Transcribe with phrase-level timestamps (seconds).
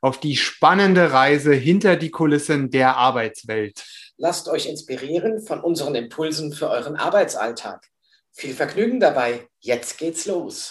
[0.00, 3.84] auf die spannende Reise hinter die Kulissen der Arbeitswelt.
[4.16, 7.86] Lasst euch inspirieren von unseren Impulsen für euren Arbeitsalltag.
[8.32, 9.48] Viel Vergnügen dabei.
[9.60, 10.70] Jetzt geht's los.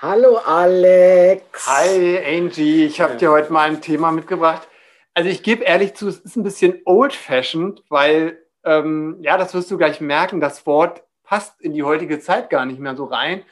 [0.00, 1.66] Hallo Alex.
[1.66, 4.68] Hi Angie, ich habe dir heute mal ein Thema mitgebracht.
[5.12, 9.70] Also ich gebe ehrlich zu, es ist ein bisschen old-fashioned, weil, ähm, ja, das wirst
[9.70, 13.42] du gleich merken, das Wort passt in die heutige Zeit gar nicht mehr so rein.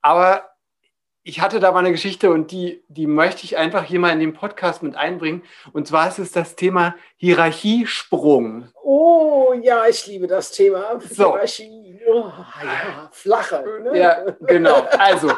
[0.00, 0.49] Aber
[1.30, 4.18] ich hatte da mal eine Geschichte und die, die möchte ich einfach hier mal in
[4.18, 5.44] den Podcast mit einbringen.
[5.72, 8.66] Und zwar ist es das Thema Hierarchiesprung.
[8.82, 10.98] Oh ja, ich liebe das Thema.
[11.08, 11.34] So.
[11.34, 12.00] Hierarchie.
[12.08, 12.32] Oh,
[12.64, 13.64] ja, flache.
[13.84, 13.96] Ne?
[13.96, 14.84] Ja, genau.
[14.98, 15.30] Also,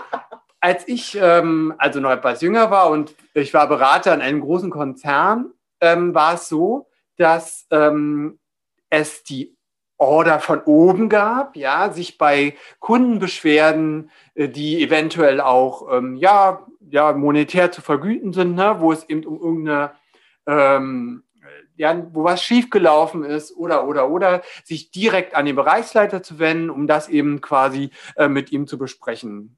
[0.61, 4.71] als ich ähm, also noch etwas jünger war und ich war Berater in einem großen
[4.71, 8.39] Konzern, ähm, war es so, dass ähm,
[8.89, 9.55] es die
[10.03, 17.13] Order von oben gab, ja, sich bei Kundenbeschwerden, äh, die eventuell auch ähm, ja, ja,
[17.13, 19.93] monetär zu vergüten sind, ne, wo es eben um irgendeine
[20.47, 21.23] ähm,
[21.77, 26.69] ja, wo was schiefgelaufen ist oder, oder, oder, sich direkt an den Bereichsleiter zu wenden,
[26.69, 29.57] um das eben quasi äh, mit ihm zu besprechen.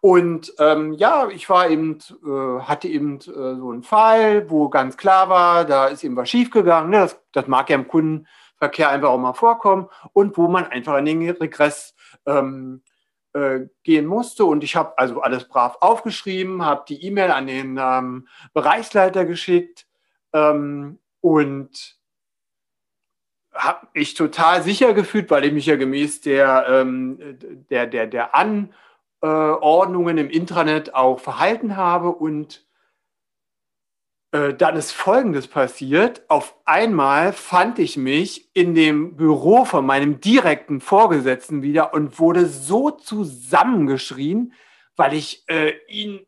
[0.00, 4.96] Und ähm, ja, ich war eben, äh, hatte eben äh, so einen Fall, wo ganz
[4.96, 6.90] klar war, da ist eben was schiefgegangen.
[6.90, 6.98] Ne?
[6.98, 8.26] Das, das mag ja im Kunden
[8.58, 11.94] Verkehr einfach auch mal vorkommen und wo man einfach in den Regress
[12.26, 12.82] ähm,
[13.32, 14.44] äh, gehen musste.
[14.44, 19.86] Und ich habe also alles brav aufgeschrieben, habe die E-Mail an den ähm, Bereichsleiter geschickt
[20.32, 21.98] ähm, und
[23.52, 27.18] habe mich total sicher gefühlt, weil ich mich ja gemäß der, ähm,
[27.70, 28.34] der, der, der
[29.20, 32.67] Anordnungen im Intranet auch verhalten habe und
[34.32, 36.22] äh, dann ist Folgendes passiert.
[36.28, 42.46] Auf einmal fand ich mich in dem Büro von meinem direkten Vorgesetzten wieder und wurde
[42.46, 44.52] so zusammengeschrien,
[44.96, 46.20] weil ich äh, ihn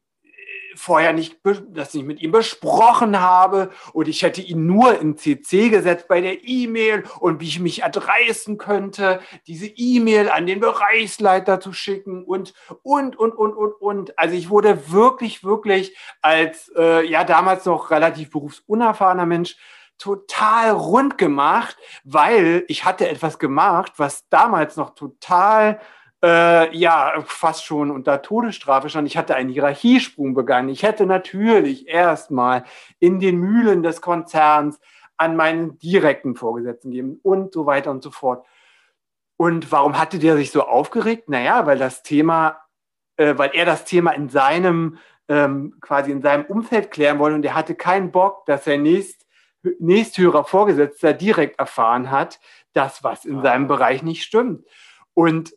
[0.81, 5.69] vorher nicht, das nicht mit ihm besprochen habe und ich hätte ihn nur in CC
[5.69, 11.61] gesetzt bei der E-Mail und wie ich mich erdreisten könnte, diese E-Mail an den Bereichsleiter
[11.61, 14.19] zu schicken und, und, und, und, und, und.
[14.19, 19.57] Also ich wurde wirklich, wirklich als, äh, ja, damals noch relativ berufsunerfahrener Mensch
[19.99, 25.79] total rund gemacht, weil ich hatte etwas gemacht, was damals noch total
[26.23, 29.09] äh, ja, fast schon unter Todesstrafe stand.
[29.09, 30.69] Ich hatte einen Hierarchiesprung begangen.
[30.69, 32.65] Ich hätte natürlich erstmal
[32.99, 34.81] in den Mühlen des Konzerns
[35.17, 38.47] an meinen direkten Vorgesetzten geben und so weiter und so fort.
[39.37, 41.29] Und warum hatte der sich so aufgeregt?
[41.31, 42.61] Naja, weil das Thema,
[43.17, 44.99] äh, weil er das Thema in seinem,
[45.29, 49.27] ähm, quasi in seinem Umfeld klären wollte und er hatte keinen Bock, dass er nächst,
[49.79, 52.41] nächsthöherer Vorgesetzter direkt erfahren hat,
[52.75, 54.67] dass was in seinem Bereich nicht stimmt.
[55.15, 55.53] Und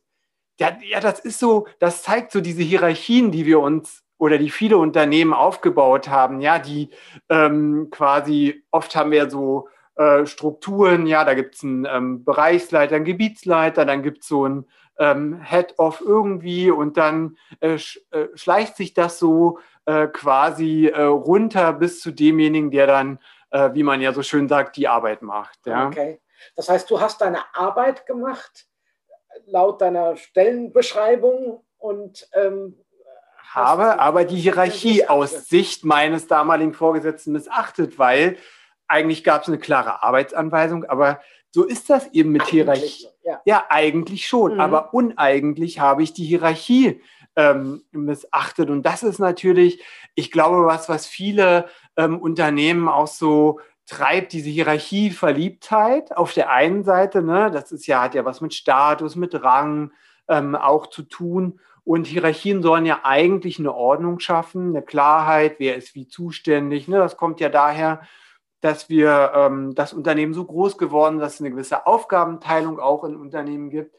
[0.59, 4.49] ja, ja, das ist so, das zeigt so diese Hierarchien, die wir uns oder die
[4.49, 6.89] viele Unternehmen aufgebaut haben, ja, die
[7.29, 12.95] ähm, quasi, oft haben wir so äh, Strukturen, ja, da gibt es einen ähm, Bereichsleiter,
[12.95, 14.65] einen Gebietsleiter, dann gibt es so einen
[14.99, 21.01] ähm, Head-Off irgendwie und dann äh, sch, äh, schleicht sich das so äh, quasi äh,
[21.01, 23.19] runter bis zu demjenigen, der dann,
[23.49, 25.65] äh, wie man ja so schön sagt, die Arbeit macht.
[25.65, 25.87] Ja.
[25.87, 26.21] Okay.
[26.55, 28.67] Das heißt, du hast deine Arbeit gemacht
[29.45, 32.77] laut deiner Stellenbeschreibung und ähm,
[33.53, 38.37] habe aber die Hierarchie aus Sicht meines damaligen Vorgesetzten missachtet, weil
[38.87, 43.07] eigentlich gab es eine klare Arbeitsanweisung, aber so ist das eben mit Hierarchie.
[43.23, 43.41] Ja.
[43.45, 43.65] ja.
[43.69, 44.59] eigentlich schon, mhm.
[44.59, 47.01] aber uneigentlich habe ich die Hierarchie
[47.35, 48.69] ähm, missachtet.
[48.69, 49.83] Und das ist natürlich,
[50.15, 56.83] ich glaube, was, was viele ähm, Unternehmen auch so treibt diese Hierarchieverliebtheit auf der einen
[56.83, 59.91] Seite, ne, das ist ja, hat ja was mit Status, mit Rang
[60.27, 61.59] ähm, auch zu tun.
[61.85, 66.87] Und Hierarchien sollen ja eigentlich eine Ordnung schaffen, eine Klarheit, wer ist wie zuständig.
[66.87, 66.97] Ne?
[66.97, 68.01] Das kommt ja daher,
[68.61, 73.17] dass wir ähm, das Unternehmen so groß geworden, dass es eine gewisse Aufgabenteilung auch in
[73.17, 73.93] Unternehmen gibt.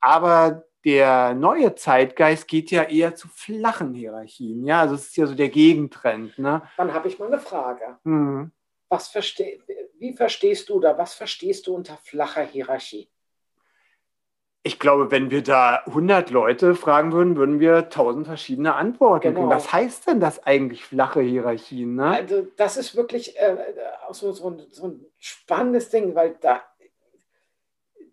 [0.00, 4.64] Aber der neue Zeitgeist geht ja eher zu flachen Hierarchien.
[4.64, 6.38] Ja, also es ist ja so der Gegentrend.
[6.38, 6.60] Ne?
[6.76, 7.96] Dann habe ich mal eine Frage.
[8.04, 8.52] Mhm.
[8.92, 9.58] Was versteh,
[9.98, 13.08] wie verstehst du oder was verstehst du unter flacher Hierarchie?
[14.64, 19.40] ich glaube, wenn wir da 100 Leute fragen würden, würden wir 1000 verschiedene Antworten Genau.
[19.40, 19.50] kriegen.
[19.50, 21.96] Was heißt denn das eigentlich, flache Hierarchien?
[21.96, 22.06] Ne?
[22.06, 23.56] Also das ist wirklich äh,
[24.12, 26.62] so, so, ein, so ein spannendes Ding, weil da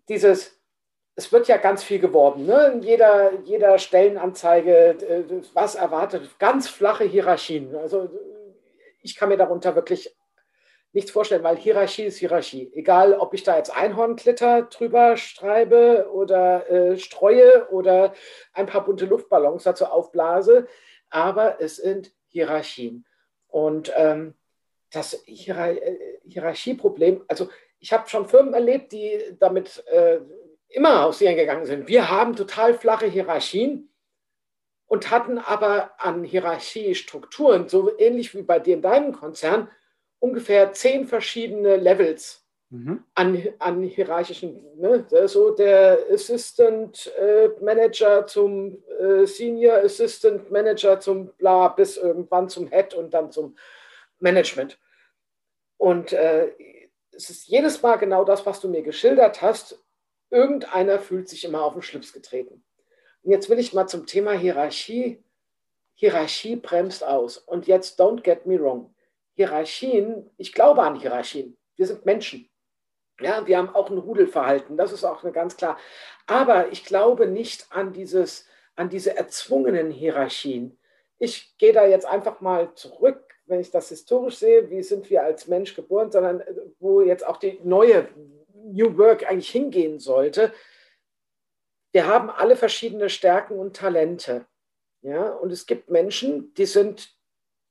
[0.08, 0.60] dieses,
[1.14, 2.72] es wird ja ganz viel geworben, ne?
[2.74, 5.24] in jeder, jeder Stellenanzeige, äh,
[5.54, 7.76] was erwartet, ganz flache Hierarchien.
[7.76, 8.08] Also
[9.02, 10.16] ich kann mir darunter wirklich
[10.92, 12.70] nichts vorstellen, weil Hierarchie ist Hierarchie.
[12.74, 18.12] Egal, ob ich da jetzt Einhornklitter drüber schreibe oder äh, streue oder
[18.52, 20.66] ein paar bunte Luftballons dazu aufblase,
[21.08, 23.04] aber es sind Hierarchien.
[23.48, 24.34] Und ähm,
[24.90, 27.48] das Hierar äh, Hierarchieproblem, also
[27.78, 30.20] ich habe schon Firmen erlebt, die damit äh,
[30.68, 31.88] immer hausieren gegangen sind.
[31.88, 33.92] Wir haben total flache Hierarchien
[34.86, 39.68] und hatten aber an Hierarchiestrukturen, so ähnlich wie bei dir in deinem Konzern,
[40.20, 42.40] ungefähr zehn verschiedene Levels
[42.72, 43.02] Mhm.
[43.16, 45.04] an, an hierarchischen, ne?
[45.26, 52.68] so der Assistant äh, Manager zum äh, Senior Assistant Manager zum Bla bis irgendwann zum
[52.68, 53.56] Head und dann zum
[54.20, 54.78] Management.
[55.78, 56.52] Und äh,
[57.10, 59.82] es ist jedes Mal genau das, was du mir geschildert hast.
[60.30, 62.62] Irgendeiner fühlt sich immer auf den Schlips getreten.
[63.22, 65.24] Und jetzt will ich mal zum Thema Hierarchie.
[65.94, 67.36] Hierarchie bremst aus.
[67.36, 68.94] Und jetzt don't get me wrong.
[69.40, 71.56] Hierarchien, ich glaube an Hierarchien.
[71.76, 72.46] Wir sind Menschen.
[73.22, 75.78] Ja, wir haben auch ein Rudelverhalten, das ist auch ganz klar.
[76.26, 78.46] Aber ich glaube nicht an, dieses,
[78.76, 80.78] an diese erzwungenen Hierarchien.
[81.18, 85.22] Ich gehe da jetzt einfach mal zurück, wenn ich das historisch sehe, wie sind wir
[85.22, 88.08] als Mensch geboren, sondern äh, wo jetzt auch die neue
[88.54, 90.52] New Work eigentlich hingehen sollte.
[91.92, 94.44] Wir haben alle verschiedene Stärken und Talente.
[95.00, 97.18] Ja, und es gibt Menschen, die sind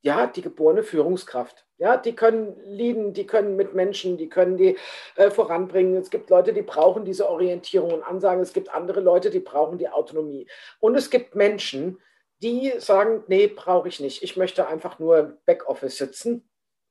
[0.02, 1.66] ja die geborene Führungskraft.
[1.78, 4.76] Ja, die können leaden, die können mit Menschen, die können die
[5.16, 5.96] äh, voranbringen.
[5.96, 8.42] Es gibt Leute, die brauchen diese Orientierung und Ansagen.
[8.42, 10.46] Es gibt andere Leute, die brauchen die Autonomie.
[10.78, 11.98] Und es gibt Menschen,
[12.42, 14.22] die sagen, nee, brauche ich nicht.
[14.22, 16.48] Ich möchte einfach nur im Backoffice sitzen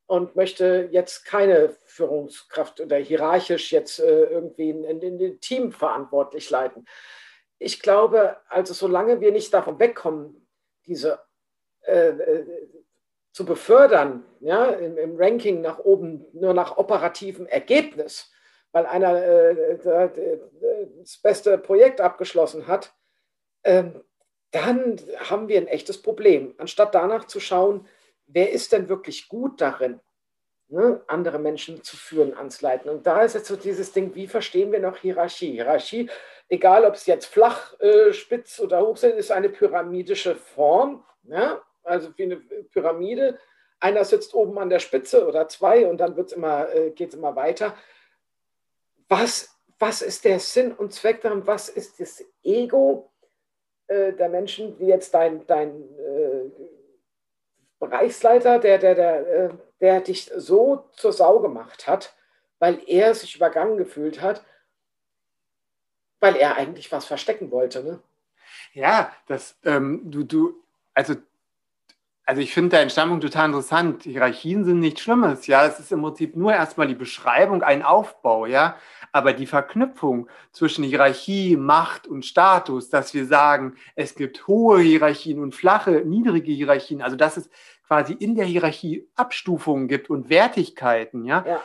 [0.08, 6.86] und möchte jetzt keine Führungskraft oder hierarchisch jetzt äh, irgendwie ein Team verantwortlich leiten.
[7.60, 10.48] Ich glaube, also solange wir nicht davon wegkommen,
[10.88, 11.20] diese
[11.82, 12.44] äh,
[13.40, 18.30] zu befördern, ja, im, im, Ranking nach oben, nur nach operativem Ergebnis,
[18.74, 19.78] weil einer äh,
[21.00, 22.94] das beste Projekt abgeschlossen hat,
[23.64, 24.04] ähm,
[24.52, 24.98] dann
[25.30, 26.54] haben wir ein echtes Problem.
[26.58, 27.88] Anstatt danach zu schauen,
[28.28, 30.02] wer ist denn wirklich gut darin,
[30.68, 32.92] ne, andere Menschen zu führen, anzuleiten.
[32.92, 35.54] Und da ist jetzt so dieses Ding, wie verstehen wir noch Hierarchie?
[35.54, 36.10] Hierarchie,
[36.50, 41.06] egal ob es jetzt flach, äh, spitz oder hoch sind, ist eine pyramidische Form.
[41.24, 41.62] Ja?
[41.84, 43.40] Also wie eine Pyramide.
[43.80, 47.36] Einer sitzt oben an der Spitze oder zwei und dann immer, äh, geht es immer
[47.36, 47.76] weiter.
[49.08, 51.48] Was, was ist der Sinn und Zweck daran?
[51.48, 53.12] Was ist das Ego
[53.88, 56.52] äh, der Menschen, wie jetzt dein, dein äh,
[57.80, 59.50] Bereichsleiter, der, der, der, äh,
[59.80, 62.14] der dich so zur Sau gemacht hat,
[62.60, 64.46] weil er sich übergangen gefühlt hat,
[66.20, 67.84] weil er eigentlich was verstecken wollte.
[67.84, 68.00] Ne?
[68.74, 71.16] Ja, das, ähm, du, du, also
[72.30, 74.04] also ich finde deinen Standpunkt total interessant.
[74.04, 75.66] Hierarchien sind nichts Schlimmes, ja.
[75.66, 78.76] Es ist im Prinzip nur erstmal die Beschreibung, ein Aufbau, ja.
[79.12, 85.40] Aber die Verknüpfung zwischen Hierarchie, Macht und Status, dass wir sagen, es gibt hohe Hierarchien
[85.40, 87.50] und flache, niedrige Hierarchien, also dass es
[87.88, 91.44] quasi in der Hierarchie Abstufungen gibt und Wertigkeiten, ja.
[91.48, 91.64] ja.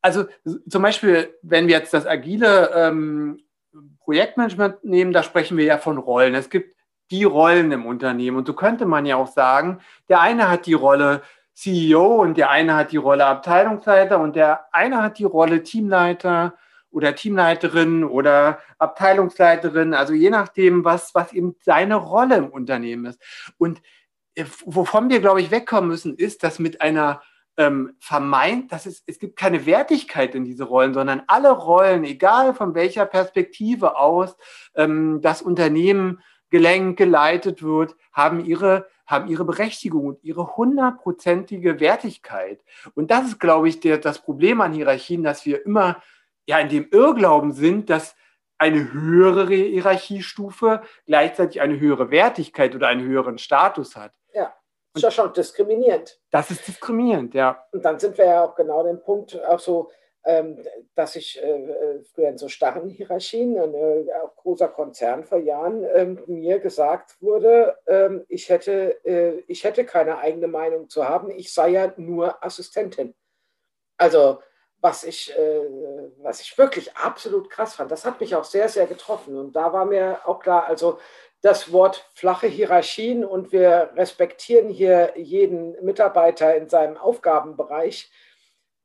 [0.00, 0.26] Also
[0.68, 3.40] zum Beispiel, wenn wir jetzt das agile ähm,
[4.04, 6.36] Projektmanagement nehmen, da sprechen wir ja von Rollen.
[6.36, 6.73] Es gibt
[7.10, 8.36] die Rollen im Unternehmen.
[8.36, 11.22] Und so könnte man ja auch sagen, der eine hat die Rolle
[11.54, 16.54] CEO und der eine hat die Rolle Abteilungsleiter und der eine hat die Rolle Teamleiter
[16.90, 23.20] oder Teamleiterin oder Abteilungsleiterin, also je nachdem, was, was eben seine Rolle im Unternehmen ist.
[23.58, 23.82] Und
[24.34, 27.20] äh, wovon wir, glaube ich, wegkommen müssen, ist, dass mit einer
[27.56, 32.54] ähm, vermeint, dass es, es gibt keine Wertigkeit in diese Rollen, sondern alle Rollen, egal
[32.54, 34.36] von welcher Perspektive aus
[34.74, 36.20] ähm, das Unternehmen
[36.54, 42.60] gelenkt, geleitet wird, haben ihre, haben ihre Berechtigung und ihre hundertprozentige Wertigkeit.
[42.94, 46.00] Und das ist, glaube ich, der, das Problem an Hierarchien, dass wir immer
[46.46, 48.14] ja in dem Irrglauben sind, dass
[48.56, 54.12] eine höhere Hierarchiestufe gleichzeitig eine höhere Wertigkeit oder einen höheren Status hat.
[54.32, 54.54] Ja,
[54.94, 56.20] ist ja schon diskriminierend.
[56.30, 57.66] Das ist diskriminierend, ja.
[57.72, 59.90] Und dann sind wir ja auch genau den Punkt, auch so,
[60.94, 66.22] dass ich äh, früher in so starren Hierarchien, äh, auch großer Konzern vor Jahren, ähm,
[66.26, 71.52] mir gesagt wurde, ähm, ich, hätte, äh, ich hätte keine eigene Meinung zu haben, ich
[71.52, 73.14] sei ja nur Assistentin.
[73.98, 74.38] Also,
[74.80, 75.60] was ich, äh,
[76.18, 77.90] was ich wirklich absolut krass fand.
[77.90, 79.36] Das hat mich auch sehr, sehr getroffen.
[79.36, 80.98] Und da war mir auch klar, also
[81.40, 88.10] das Wort flache Hierarchien und wir respektieren hier jeden Mitarbeiter in seinem Aufgabenbereich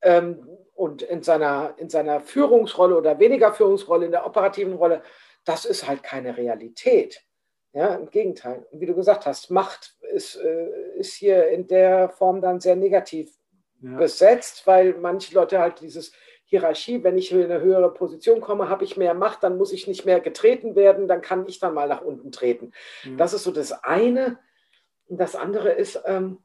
[0.02, 5.02] ähm, und in seiner, in seiner Führungsrolle oder weniger Führungsrolle, in der operativen Rolle,
[5.46, 7.22] das ist halt keine Realität.
[7.74, 8.66] Ja, im Gegenteil.
[8.72, 12.76] Und wie du gesagt hast, Macht ist, äh, ist hier in der Form dann sehr
[12.76, 13.32] negativ
[13.82, 13.96] ja.
[13.98, 16.12] besetzt, weil manche Leute halt dieses
[16.46, 19.88] Hierarchie, wenn ich in eine höhere Position komme, habe ich mehr Macht, dann muss ich
[19.88, 22.72] nicht mehr getreten werden, dann kann ich dann mal nach unten treten.
[23.04, 23.18] Ja.
[23.18, 24.40] Das ist so das eine.
[25.06, 26.40] Und das andere ist, ähm,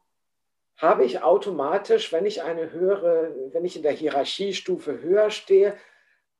[0.77, 5.77] habe ich automatisch, wenn ich eine höhere, wenn ich in der Hierarchiestufe höher stehe,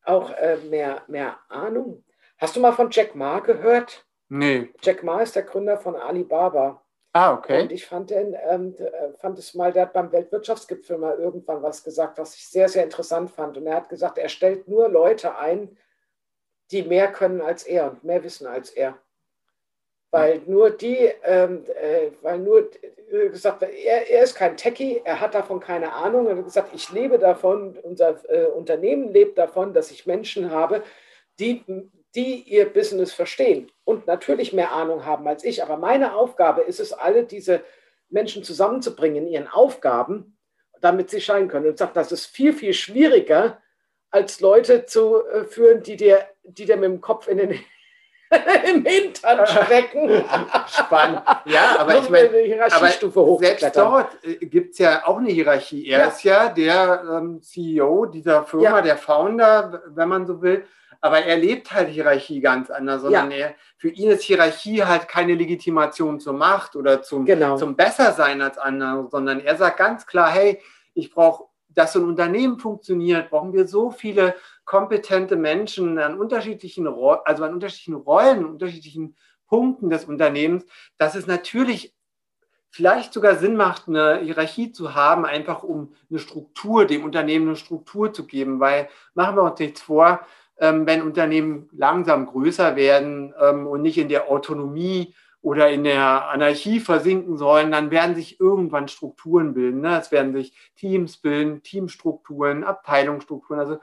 [0.05, 2.05] auch äh, mehr, mehr Ahnung.
[2.39, 4.05] Hast du mal von Jack Ma gehört?
[4.29, 4.71] Nee.
[4.83, 6.83] Jack Ma ist der Gründer von Alibaba.
[7.13, 7.63] Ah, okay.
[7.63, 11.63] Und ich fand, den, ähm, äh, fand es mal, der hat beim Weltwirtschaftsgipfel mal irgendwann
[11.63, 13.57] was gesagt, was ich sehr, sehr interessant fand.
[13.57, 15.79] Und er hat gesagt, er stellt nur Leute ein,
[16.73, 18.99] die mehr können als er und mehr wissen als er.
[20.15, 22.71] Weil nur die, ähm, äh, weil nur
[23.11, 26.29] äh, gesagt, er, er ist kein Techie, er hat davon keine Ahnung.
[26.29, 30.83] Er hat gesagt, ich lebe davon, unser äh, Unternehmen lebt davon, dass ich Menschen habe,
[31.41, 31.65] die
[32.15, 35.63] die ihr Business verstehen und natürlich mehr Ahnung haben als ich.
[35.63, 37.63] Aber meine Aufgabe ist es, alle diese
[38.09, 40.39] Menschen zusammenzubringen in ihren Aufgaben,
[40.81, 41.67] damit sie scheinen können.
[41.67, 43.61] Und sagt, das ist viel, viel schwieriger,
[44.11, 47.59] als Leute zu äh, führen, die dir, die dir mit dem Kopf in den
[48.69, 50.25] im Hintern stecken.
[50.67, 51.23] Spannend.
[51.45, 52.31] Ja, aber ich meine,
[52.71, 52.89] aber
[53.39, 55.87] selbst dort äh, gibt es ja auch eine Hierarchie.
[55.87, 56.07] Er ja.
[56.07, 58.83] ist ja der ähm, CEO dieser Firma, ja.
[58.83, 60.65] der Founder, wenn man so will.
[61.01, 63.37] Aber er lebt halt Hierarchie ganz anders, sondern ja.
[63.37, 67.57] er, für ihn ist Hierarchie halt keine Legitimation zur Macht oder zum, genau.
[67.59, 70.63] zum Bessersein als andere, sondern er sagt ganz klar, hey,
[70.95, 76.87] ich brauche, dass so ein Unternehmen funktioniert, brauchen wir so viele kompetente Menschen an unterschiedlichen,
[76.87, 79.17] also an unterschiedlichen Rollen, unterschiedlichen
[79.47, 80.65] Punkten des Unternehmens,
[80.99, 81.95] dass es natürlich
[82.71, 87.57] vielleicht sogar Sinn macht, eine Hierarchie zu haben, einfach um eine Struktur, dem Unternehmen eine
[87.57, 90.27] Struktur zu geben, weil machen wir uns nichts vor,
[90.59, 96.31] ähm, wenn Unternehmen langsam größer werden ähm, und nicht in der Autonomie oder in der
[96.31, 99.83] Anarchie versinken sollen, dann werden sich irgendwann Strukturen bilden.
[99.83, 99.99] Ne?
[99.99, 103.61] Es werden sich Teams bilden, Teamstrukturen, Abteilungsstrukturen.
[103.61, 103.79] Also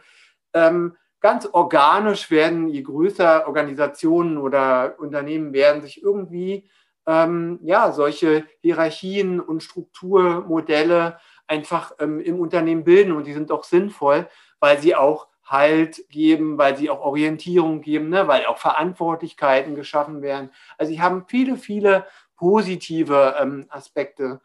[0.53, 6.70] ähm, ganz organisch werden, je größer Organisationen oder Unternehmen werden, sich irgendwie
[7.08, 13.12] ähm, ja, solche Hierarchien und Strukturmodelle einfach ähm, im Unternehmen bilden.
[13.12, 14.27] Und die sind auch sinnvoll,
[14.60, 18.25] weil sie auch Halt geben, weil sie auch Orientierung geben, ne?
[18.29, 20.50] weil auch Verantwortlichkeiten geschaffen werden.
[20.77, 22.05] Also sie haben viele, viele
[22.38, 24.39] positive ähm, Aspekte.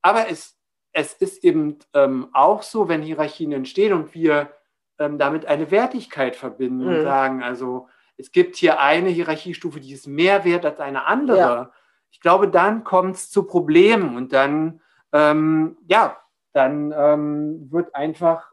[0.00, 0.56] Aber es,
[0.92, 4.52] es ist eben ähm, auch so, wenn Hierarchien entstehen und wir
[4.98, 6.88] ähm, damit eine Wertigkeit verbinden mhm.
[6.88, 11.38] und sagen, also es gibt hier eine Hierarchiestufe, die ist mehr wert als eine andere.
[11.38, 11.72] Ja.
[12.10, 14.80] Ich glaube, dann kommt es zu Problemen und dann,
[15.12, 16.16] ähm, ja,
[16.52, 18.50] dann ähm, wird einfach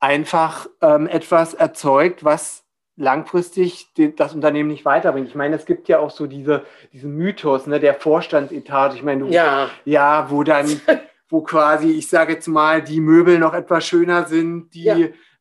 [0.00, 2.64] einfach ähm, etwas erzeugt, was
[2.96, 5.28] langfristig das Unternehmen nicht weiterbringt.
[5.28, 8.94] Ich meine, es gibt ja auch so diese, diesen Mythos, ne, der Vorstandsetat.
[8.94, 9.70] Ich meine, du, ja.
[9.84, 10.66] ja, wo dann,
[11.34, 14.96] wo quasi, ich sage jetzt mal, die Möbel noch etwas schöner sind, die ja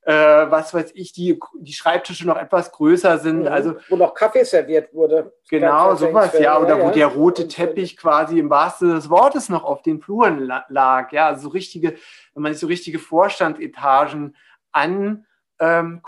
[0.05, 3.41] äh, was weiß ich, die, die Schreibtische noch etwas größer sind.
[3.41, 3.47] Mhm.
[3.47, 5.33] Also, wo noch Kaffee serviert wurde.
[5.49, 6.59] Genau, sowas, ja.
[6.59, 10.51] Oder ja, wo der rote Teppich quasi im wahrsten des Wortes noch auf den Fluren
[10.67, 11.11] lag.
[11.11, 11.95] Ja, also so richtige,
[12.33, 14.35] wenn man sich so richtige Vorstandsetagen
[14.71, 15.23] anguckt,
[15.59, 16.01] ähm,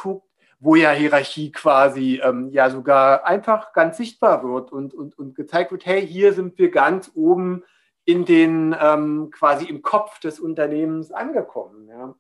[0.60, 5.72] wo ja Hierarchie quasi ähm, ja sogar einfach ganz sichtbar wird und, und, und gezeigt
[5.72, 7.64] wird, hey, hier sind wir ganz oben
[8.06, 11.88] in den ähm, quasi im Kopf des Unternehmens angekommen.
[11.90, 12.16] Ja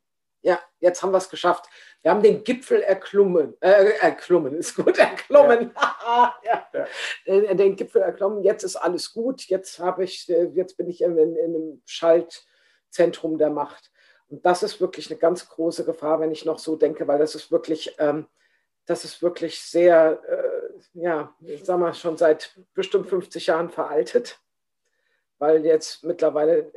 [0.45, 1.65] ja, jetzt haben wir es geschafft.
[2.03, 3.59] Wir haben den Gipfel erklommen.
[3.61, 5.71] Äh, erklommen ist gut, erklommen.
[5.75, 6.35] Ja.
[6.43, 6.67] ja.
[6.71, 6.85] ja.
[7.25, 8.43] Äh, den Gipfel erklommen.
[8.43, 9.41] Jetzt ist alles gut.
[9.47, 13.91] Jetzt habe ich, äh, jetzt bin ich in, in, in einem Schaltzentrum der Macht.
[14.27, 17.33] Und das ist wirklich eine ganz große Gefahr, wenn ich noch so denke, weil das
[17.33, 18.27] ist wirklich, ähm,
[18.85, 24.39] das ist wirklich sehr, äh, ja, ich sag mal, schon seit bestimmt 50 Jahren veraltet,
[25.39, 26.71] weil jetzt mittlerweile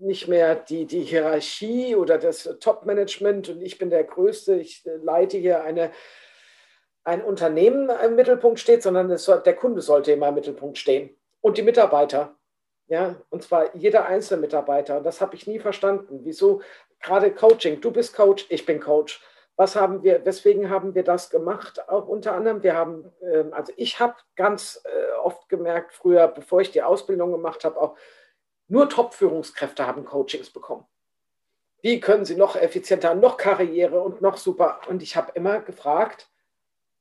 [0.00, 5.38] nicht mehr die, die Hierarchie oder das Top-Management und ich bin der Größte, ich leite
[5.38, 5.90] hier eine,
[7.04, 11.58] ein Unternehmen im Mittelpunkt steht, sondern soll, der Kunde sollte immer im Mittelpunkt stehen und
[11.58, 12.36] die Mitarbeiter.
[12.86, 14.98] Ja, und zwar jeder einzelne Mitarbeiter.
[14.98, 16.20] Und das habe ich nie verstanden.
[16.22, 16.62] Wieso
[17.00, 17.82] gerade Coaching?
[17.82, 19.22] Du bist Coach, ich bin Coach.
[19.58, 21.88] Was haben wir, weswegen haben wir das gemacht?
[21.88, 26.60] Auch unter anderem, wir haben, ähm, also ich habe ganz äh, oft gemerkt, früher, bevor
[26.60, 27.96] ich die Ausbildung gemacht habe, auch
[28.68, 30.86] nur Top-Führungskräfte haben Coachings bekommen.
[31.82, 34.80] wie können sie noch effizienter, noch Karriere und noch super.
[34.88, 36.30] Und ich habe immer gefragt,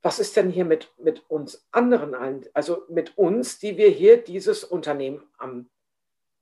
[0.02, 2.16] was ist denn hier mit, mit uns anderen
[2.56, 5.70] also mit uns, die wir hier dieses Unternehmen am,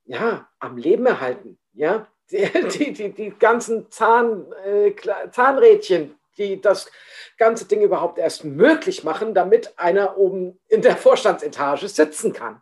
[0.06, 4.94] ja, am Leben erhalten, ja, die, die, die, die ganzen Zahn, äh,
[5.32, 6.92] Zahnrädchen, die das
[7.38, 12.62] ganze Ding überhaupt erst möglich machen, damit einer oben in der Vorstandsetage sitzen kann.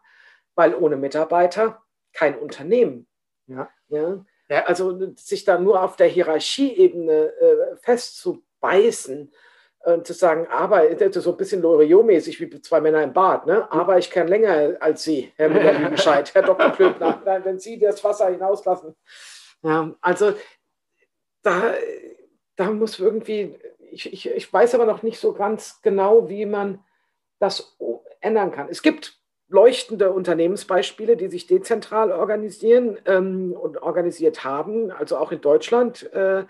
[0.55, 1.81] Weil ohne Mitarbeiter
[2.13, 3.07] kein Unternehmen.
[3.47, 3.69] Ja.
[3.87, 4.23] Ja?
[4.65, 9.33] Also sich da nur auf der Hierarchieebene äh, festzubeißen,
[9.83, 13.69] und zu sagen, aber so ein bisschen Loriot-mäßig wie zwei Männer im Bad, ne?
[13.71, 16.69] aber ich kann länger als Sie, Herr Müller-Lüdenscheid, Herr Dr.
[16.69, 18.95] Plöbner, wenn Sie das Wasser hinauslassen.
[19.61, 20.33] Ja, also
[21.41, 21.73] da,
[22.55, 23.59] da muss irgendwie,
[23.91, 26.79] ich, ich, ich weiß aber noch nicht so ganz genau, wie man
[27.39, 27.77] das
[28.21, 28.69] ändern kann.
[28.69, 35.41] Es gibt leuchtende Unternehmensbeispiele, die sich dezentral organisieren ähm, und organisiert haben, also auch in
[35.41, 36.11] Deutschland.
[36.13, 36.45] Äh,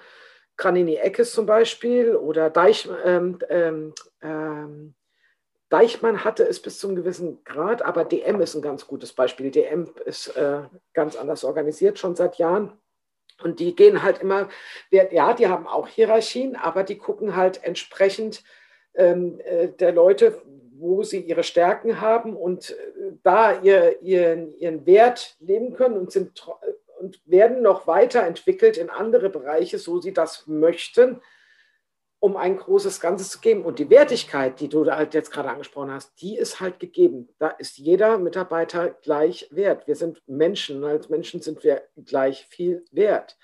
[0.58, 4.96] Granini Eckes zum Beispiel oder Deich, ähm, ähm, ähm,
[5.70, 9.50] Deichmann hatte es bis zu einem gewissen Grad, aber DM ist ein ganz gutes Beispiel.
[9.50, 10.62] DM ist äh,
[10.94, 12.74] ganz anders organisiert, schon seit Jahren.
[13.42, 14.50] Und die gehen halt immer,
[14.92, 18.44] ja, die haben auch Hierarchien, aber die gucken halt entsprechend
[18.94, 20.40] ähm, äh, der Leute,
[20.76, 26.12] wo sie ihre Stärken haben und äh, da ihr, ihren, ihren Wert leben können und
[26.12, 26.46] sind
[27.14, 31.22] und werden noch weiterentwickelt in andere Bereiche, so sie das möchten,
[32.20, 33.66] um ein großes Ganzes zu geben.
[33.66, 37.30] Und die Wertigkeit, die du halt jetzt gerade angesprochen hast, die ist halt gegeben.
[37.38, 39.88] Da ist jeder Mitarbeiter gleich wert.
[39.88, 43.38] Wir sind Menschen und als Menschen sind wir gleich viel wert.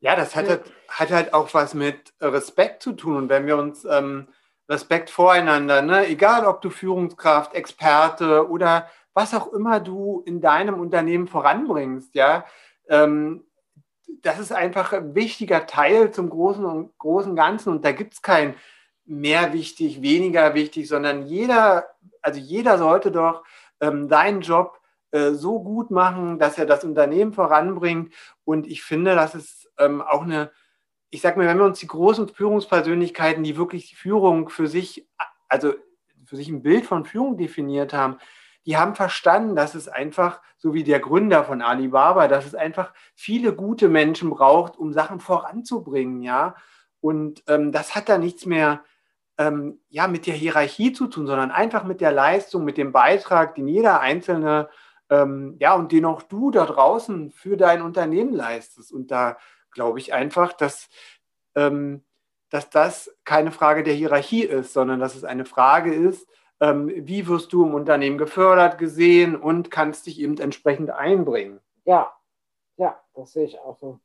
[0.00, 3.16] Ja, das hat, halt, hat halt auch was mit Respekt zu tun.
[3.16, 4.28] Und wenn wir uns ähm,
[4.68, 6.06] Respekt voreinander, ne?
[6.06, 12.44] egal ob du Führungskraft, Experte oder was auch immer du in deinem Unternehmen voranbringst, ja,
[12.88, 17.70] das ist einfach ein wichtiger Teil zum großen und großen Ganzen.
[17.70, 18.54] Und da gibt es kein
[19.04, 21.86] mehr wichtig, weniger wichtig, sondern jeder,
[22.22, 23.44] also jeder sollte doch
[23.80, 24.80] ähm, seinen Job
[25.12, 28.12] äh, so gut machen, dass er das Unternehmen voranbringt.
[28.44, 30.50] Und ich finde, das ist ähm, auch eine,
[31.10, 35.08] ich sage mal, wenn wir uns die großen Führungspersönlichkeiten, die wirklich die Führung für sich,
[35.48, 35.74] also
[36.24, 38.18] für sich ein Bild von Führung definiert haben,
[38.66, 42.92] die haben verstanden, dass es einfach, so wie der Gründer von Alibaba, dass es einfach
[43.14, 46.56] viele gute Menschen braucht, um Sachen voranzubringen, ja.
[47.00, 48.82] Und ähm, das hat da nichts mehr
[49.38, 53.54] ähm, ja, mit der Hierarchie zu tun, sondern einfach mit der Leistung, mit dem Beitrag,
[53.54, 54.68] den jeder Einzelne,
[55.10, 58.92] ähm, ja, und den auch du da draußen für dein Unternehmen leistest.
[58.92, 59.36] Und da
[59.70, 60.88] glaube ich einfach, dass,
[61.54, 62.02] ähm,
[62.50, 66.26] dass das keine Frage der Hierarchie ist, sondern dass es eine Frage ist,
[66.60, 71.60] ähm, wie wirst du im Unternehmen gefördert, gesehen und kannst dich eben entsprechend einbringen.
[71.84, 72.12] Ja,
[72.76, 74.00] ja, das sehe ich auch so.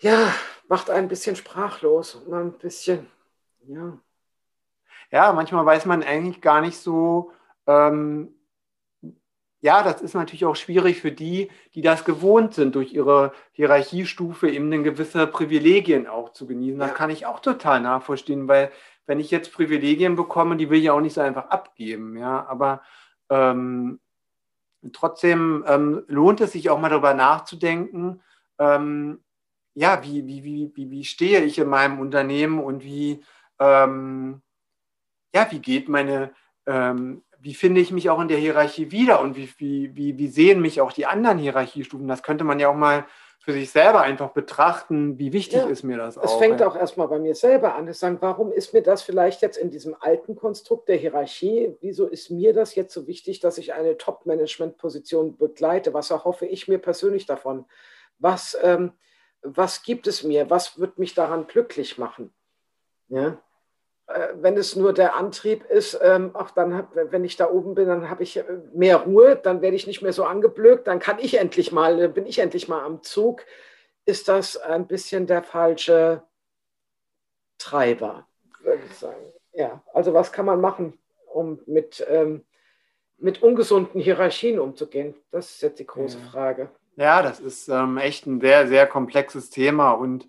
[0.00, 0.34] Ja,
[0.68, 3.06] macht ein bisschen sprachlos, mal ein bisschen,
[3.66, 3.98] ja.
[5.10, 7.32] Ja, manchmal weiß man eigentlich gar nicht so,
[7.66, 8.34] ähm,
[9.60, 14.48] ja, das ist natürlich auch schwierig für die, die das gewohnt sind, durch ihre Hierarchiestufe
[14.48, 16.78] eben eine gewisse Privilegien auch zu genießen.
[16.78, 16.94] Das ja.
[16.94, 18.70] kann ich auch total nachvollziehen, weil
[19.08, 22.16] wenn ich jetzt Privilegien bekomme, die will ich auch nicht so einfach abgeben.
[22.16, 22.82] Ja, aber
[23.30, 24.00] ähm,
[24.92, 28.22] trotzdem ähm, lohnt es sich auch mal darüber nachzudenken,
[28.58, 29.24] ähm,
[29.74, 33.24] ja, wie, wie, wie, wie, wie stehe ich in meinem Unternehmen und wie,
[33.60, 34.42] ähm,
[35.34, 36.32] ja, wie geht meine,
[36.66, 40.28] ähm, wie finde ich mich auch in der Hierarchie wieder und wie, wie, wie, wie
[40.28, 42.08] sehen mich auch die anderen Hierarchiestufen?
[42.08, 43.06] Das könnte man ja auch mal
[43.38, 46.24] für sich selber einfach betrachten, wie wichtig ja, ist mir das auch.
[46.24, 46.68] Es fängt ja.
[46.68, 47.88] auch erstmal bei mir selber an.
[47.88, 52.06] Es sagen, warum ist mir das vielleicht jetzt in diesem alten Konstrukt der Hierarchie, wieso
[52.06, 55.94] ist mir das jetzt so wichtig, dass ich eine Top-Management-Position begleite?
[55.94, 57.64] Was erhoffe ich mir persönlich davon?
[58.18, 58.92] Was, ähm,
[59.42, 60.50] was gibt es mir?
[60.50, 62.34] Was wird mich daran glücklich machen?
[63.08, 63.40] Ja?
[64.08, 67.88] Äh, wenn es nur der Antrieb ist, ähm, ach, dann, wenn ich da oben bin,
[67.88, 71.18] dann habe ich äh, mehr Ruhe, dann werde ich nicht mehr so angeblökt, dann kann
[71.18, 73.44] ich endlich mal, bin ich endlich mal am Zug,
[74.06, 76.22] ist das ein bisschen der falsche
[77.58, 78.26] Treiber,
[78.62, 79.32] würde ich sagen.
[79.52, 82.46] Ja, also was kann man machen, um mit, ähm,
[83.18, 85.16] mit ungesunden Hierarchien umzugehen?
[85.30, 86.30] Das ist jetzt die große ja.
[86.30, 86.70] Frage.
[86.96, 90.26] Ja, das ist ähm, echt ein sehr, sehr komplexes Thema und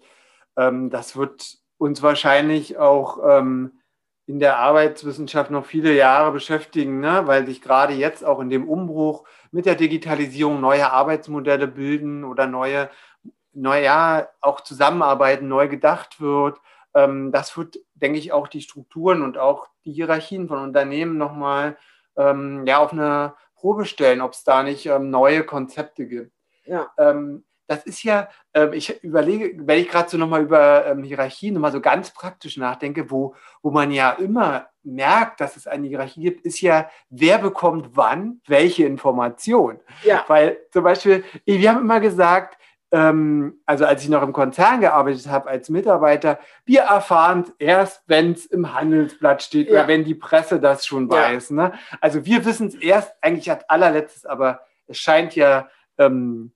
[0.57, 3.71] ähm, das wird uns wahrscheinlich auch ähm,
[4.27, 7.23] in der Arbeitswissenschaft noch viele Jahre beschäftigen, ne?
[7.25, 12.45] weil sich gerade jetzt auch in dem Umbruch mit der Digitalisierung neue Arbeitsmodelle bilden oder
[12.45, 12.91] neue,
[13.53, 16.59] neue ja, auch Zusammenarbeiten neu gedacht wird.
[16.93, 21.77] Ähm, das wird, denke ich, auch die Strukturen und auch die Hierarchien von Unternehmen nochmal
[22.15, 26.31] ähm, ja, auf eine Probe stellen, ob es da nicht ähm, neue Konzepte gibt.
[26.65, 26.91] Ja.
[26.97, 31.53] Ähm, das ist ja, ähm, ich überlege, wenn ich gerade so nochmal über ähm, Hierarchien
[31.53, 36.21] nochmal so ganz praktisch nachdenke, wo, wo man ja immer merkt, dass es eine Hierarchie
[36.21, 39.79] gibt, ist ja, wer bekommt wann welche Information.
[40.03, 40.25] Ja.
[40.27, 42.57] Weil zum Beispiel, wir haben immer gesagt,
[42.91, 48.01] ähm, also als ich noch im Konzern gearbeitet habe als Mitarbeiter, wir erfahren es erst,
[48.07, 49.73] wenn es im Handelsblatt steht Ja.
[49.81, 51.17] oder wenn die Presse das schon Ja.
[51.17, 51.51] weiß.
[51.51, 51.73] Ne?
[52.01, 56.51] Also wir wissen es erst eigentlich als allerletztes, aber es scheint ja ähm,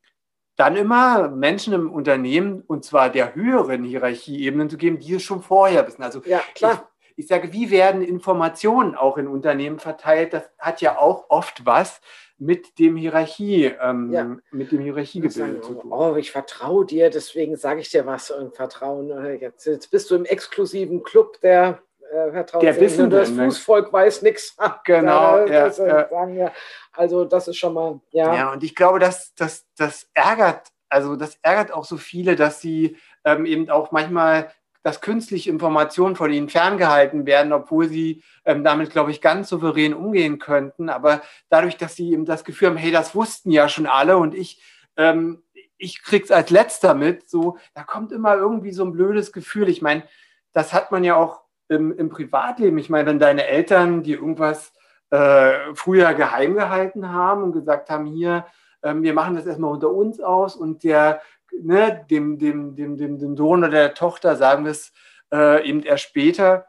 [0.56, 5.42] dann immer Menschen im Unternehmen, und zwar der höheren Hierarchieebenen zu geben, die es schon
[5.42, 6.04] vorher wissen.
[6.04, 6.90] Also Ja, klar.
[7.16, 10.34] ich sage, wie werden Informationen auch in Unternehmen verteilt?
[10.34, 12.02] Das hat ja auch oft was
[12.38, 14.36] mit dem Hierarchie, ähm, Ja.
[14.52, 15.92] mit dem Hierarchiegebilde zu tun.
[15.92, 19.10] oh, ich vertraue dir, deswegen sage ich dir was und Vertrauen.
[19.12, 21.82] äh, Jetzt, jetzt bist du im exklusiven Club der
[22.14, 22.62] äh, Vertrauen.
[22.62, 23.46] Der Wissenden, Das ne?
[23.46, 24.56] Fußvolk weiß nichts.
[24.86, 26.10] Genau, ja, das, äh, ja.
[26.10, 26.52] sagen wir.
[26.92, 28.36] Also das ist schon mal, ja.
[28.36, 32.62] Ja, und ich glaube, dass das, das ärgert, also das ärgert auch so viele, dass
[32.62, 34.52] sie ähm, eben auch manchmal,
[34.84, 39.94] dass künstliche Informationen von ihnen ferngehalten werden, obwohl sie ähm, damit, glaube ich, ganz souverän
[39.94, 40.90] umgehen könnten.
[40.90, 44.36] Aber dadurch, dass sie eben das Gefühl haben, hey, das wussten ja schon alle und
[44.36, 44.62] ich,
[44.98, 45.42] ähm,
[45.78, 49.70] ich krieg's als letzter mit, so, da kommt immer irgendwie so ein blödes Gefühl.
[49.70, 50.04] Ich meine,
[50.52, 52.78] das hat man ja auch im, im Privatleben.
[52.78, 54.74] Ich meine, wenn deine Eltern dir irgendwas
[55.10, 58.46] äh, früher geheim gehalten haben und gesagt haben, hier,
[58.82, 61.22] ähm, wir machen das erstmal unter uns aus und der,
[61.62, 64.92] ne, dem, dem, dem, dem, dem Sohn oder der Tochter sagen wir es
[65.32, 66.66] äh, eben erst später.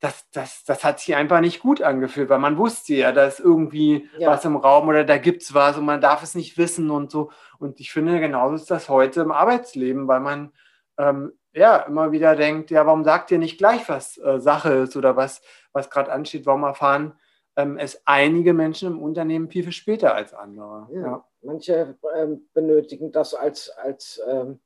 [0.00, 3.40] Das, das, das hat sich einfach nicht gut angefühlt, weil man wusste ja, da ist
[3.40, 4.30] irgendwie Ja.
[4.30, 7.10] was im Raum oder da gibt es was und man darf es nicht wissen und
[7.10, 7.30] so.
[7.58, 10.52] Und ich finde, genauso ist das heute im Arbeitsleben, weil man
[10.98, 14.96] ähm, ja immer wieder denkt, ja, warum sagt ihr nicht gleich, was äh, Sache ist
[14.96, 15.40] oder was,
[15.72, 16.46] was gerade ansteht?
[16.46, 17.18] Warum erfahren
[17.56, 20.88] ähm, es einige Menschen im Unternehmen viel, viel später als andere?
[20.92, 21.24] Ja.
[21.42, 24.60] Manche ähm, benötigen das als, als ähm,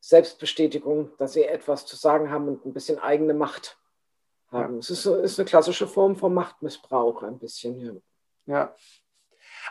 [0.00, 3.78] Selbstbestätigung, dass sie etwas zu sagen haben und ein bisschen eigene Macht
[4.50, 4.78] haben.
[4.78, 7.78] Es ist, ist eine klassische Form von Machtmissbrauch, ein bisschen.
[7.80, 7.92] Ja.
[8.46, 8.74] Ja.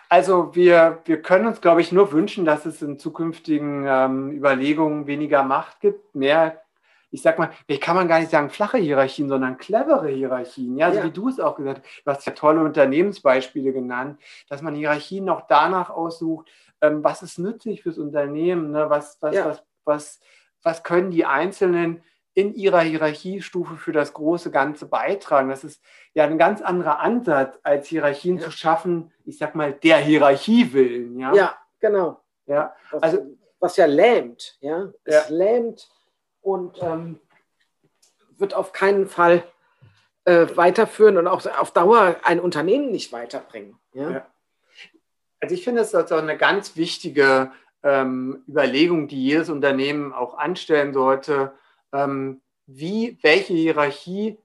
[0.10, 5.08] Also wir, wir können uns, glaube ich, nur wünschen, dass es in zukünftigen ähm, Überlegungen
[5.08, 6.62] weniger Macht gibt, mehr,
[7.12, 10.78] ich sag mal, vielleicht kann man gar nicht sagen flache Hierarchien, sondern clevere Hierarchien.
[10.78, 11.06] Ja, also Ja.
[11.06, 15.28] wie du es auch gesagt hast, du hast ja tolle Unternehmensbeispiele genannt, dass man Hierarchien
[15.30, 16.48] auch danach aussucht,
[16.82, 18.90] ähm, was ist nützlich fürs Unternehmen, ne?
[18.90, 19.46] was, was, Ja.
[19.46, 20.20] was, was,
[20.64, 25.50] was können die Einzelnen in ihrer Hierarchiestufe für das große Ganze beitragen.
[25.50, 25.82] Das ist
[26.14, 28.46] ja ein ganz anderer Ansatz, als Hierarchien Ja.
[28.46, 31.20] zu schaffen, ich sag mal, der Hierarchie willen.
[31.20, 32.20] Ja, ja, genau.
[32.46, 32.74] ja.
[32.92, 34.90] Was, Also- was ja lähmt, ja.
[35.04, 35.36] Es Ja.
[35.36, 35.90] lähmt
[36.42, 37.20] und ähm,
[38.38, 39.44] wird auf keinen Fall
[40.26, 43.78] äh, weiterführen und auch auf Dauer ein Unternehmen nicht weiterbringen.
[43.94, 44.12] Ja?
[44.12, 44.28] Ja.
[45.42, 50.38] Also ich finde, es ist auch eine ganz wichtige ähm, Überlegung, die jedes Unternehmen auch
[50.38, 51.54] anstellen sollte,
[51.94, 54.38] ähm, wie, welche Hierarchie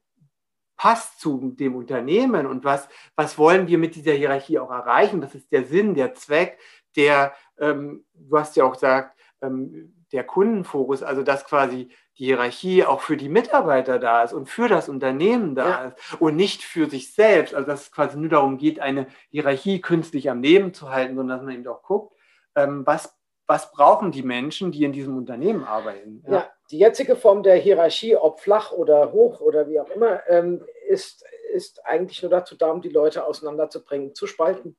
[0.77, 5.23] passt zu dem Unternehmen und was, was wollen wir mit dieser Hierarchie auch erreichen?
[5.23, 6.59] Was ist der Sinn, der Zweck,
[6.97, 12.85] der, ähm, du hast ja auch gesagt, ähm, der Kundenfokus, also dass quasi die Hierarchie
[12.85, 15.85] auch für die Mitarbeiter da ist und für das Unternehmen da Ja.
[15.89, 17.55] ist und nicht für sich selbst.
[17.55, 21.39] Also dass es quasi nur darum geht, eine Hierarchie künstlich am Leben zu halten, sondern
[21.39, 22.17] dass man eben auch guckt,
[22.57, 26.25] ähm, was, was brauchen die Menschen, die in diesem Unternehmen arbeiten.
[26.29, 30.65] Ja, die jetzige Form der Hierarchie, ob flach oder hoch oder wie auch immer, ähm,
[30.89, 34.77] ist, ist eigentlich nur dazu da, um die Leute auseinanderzubringen, zu spalten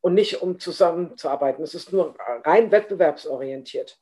[0.00, 1.64] und nicht um zusammenzuarbeiten.
[1.64, 3.98] Es ist nur rein wettbewerbsorientiert.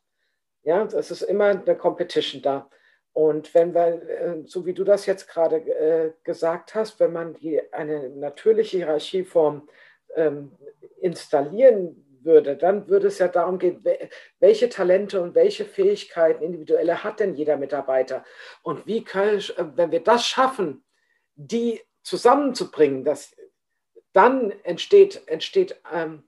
[0.65, 2.69] Ja, es ist immer eine Competition da.
[3.13, 7.35] Und wenn wir, äh, so wie du das jetzt gerade äh, gesagt hast, wenn man
[7.35, 9.69] die, eine natürliche Hierarchieform
[10.17, 10.53] ähm,
[11.01, 14.09] installieren würde, dann würde es ja darum gehen, we-
[14.41, 18.25] welche Talente und welche Fähigkeiten individuelle hat denn jeder Mitarbeiter?
[18.63, 19.43] Und wie können,
[19.77, 20.85] wenn wir das schaffen,
[21.35, 23.37] die zusammenzubringen, dass
[24.13, 26.23] dann entsteht, entsteht ähm,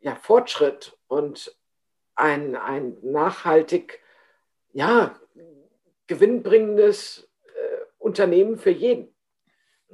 [0.00, 1.56] ja, Fortschritt und
[2.14, 4.00] ein, ein nachhaltig,
[4.72, 5.18] ja,
[6.06, 9.15] gewinnbringendes äh, Unternehmen für jeden.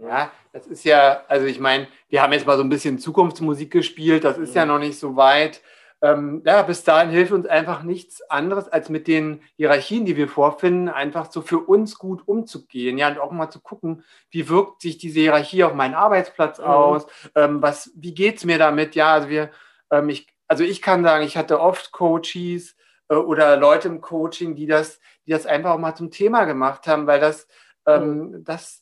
[0.03, 3.71] Ja, das ist ja, also ich meine, wir haben jetzt mal so ein bisschen Zukunftsmusik
[3.71, 5.63] gespielt, das ist ja noch nicht so weit.
[6.05, 10.27] Ähm, ja, bis dahin hilft uns einfach nichts anderes, als mit den Hierarchien, die wir
[10.27, 12.99] vorfinden, einfach so für uns gut umzugehen.
[12.99, 16.65] Ja, und auch mal zu gucken, wie wirkt sich diese Hierarchie auf meinen Arbeitsplatz Mhm.
[16.65, 17.07] aus?
[17.37, 18.97] Ähm, was, wie geht es mir damit?
[18.97, 19.51] Ja, also wir,
[19.93, 22.75] ähm, ich, also ich kann sagen, ich hatte oft Coaches
[23.09, 26.89] äh, oder Leute im Coaching, die das, die das einfach auch mal zum Thema gemacht
[26.89, 27.47] haben, weil das,
[27.87, 28.82] ähm, das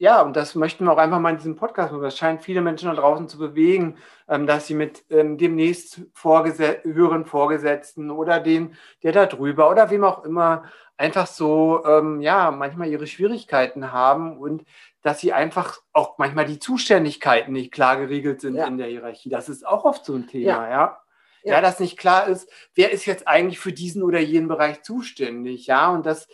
[0.00, 2.02] ja, und das möchten wir auch einfach mal in diesem Podcast machen.
[2.02, 6.84] Das scheint viele Menschen da draußen zu bewegen, ähm, dass sie mit ähm, demnächst Vorgeset
[6.84, 10.64] höheren Vorgesetzten oder den, der da drüber oder wem auch immer
[10.96, 14.64] einfach so, ähm, ja, manchmal ihre Schwierigkeiten haben und
[15.02, 18.66] dass sie einfach auch manchmal die Zuständigkeiten nicht klar geregelt sind ja.
[18.66, 19.28] in der Hierarchie.
[19.28, 20.70] Das ist auch oft so ein Thema, ja.
[20.70, 21.00] ja.
[21.42, 21.54] Ja.
[21.54, 25.66] ja, dass nicht klar ist, wer ist jetzt eigentlich für diesen oder jenen Bereich zuständig,
[25.66, 26.26] ja, und das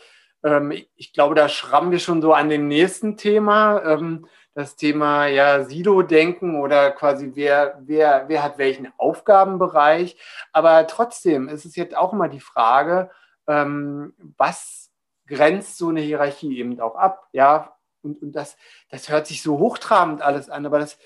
[0.96, 3.83] ich glaube, da schrammen wir schon so an dem nächsten Thema.
[3.83, 10.16] Ähm, das Thema ja Silo-Denken oder quasi wer, wer, wer hat welchen Aufgabenbereich.
[10.51, 13.11] Aber trotzdem ist es jetzt auch immer die Frage,
[13.46, 14.90] ähm, was
[15.27, 17.29] grenzt so eine Hierarchie eben auch ab?
[17.33, 18.57] Ja, und, und das,
[18.88, 20.99] das hört sich so hochtrabend alles an, aber das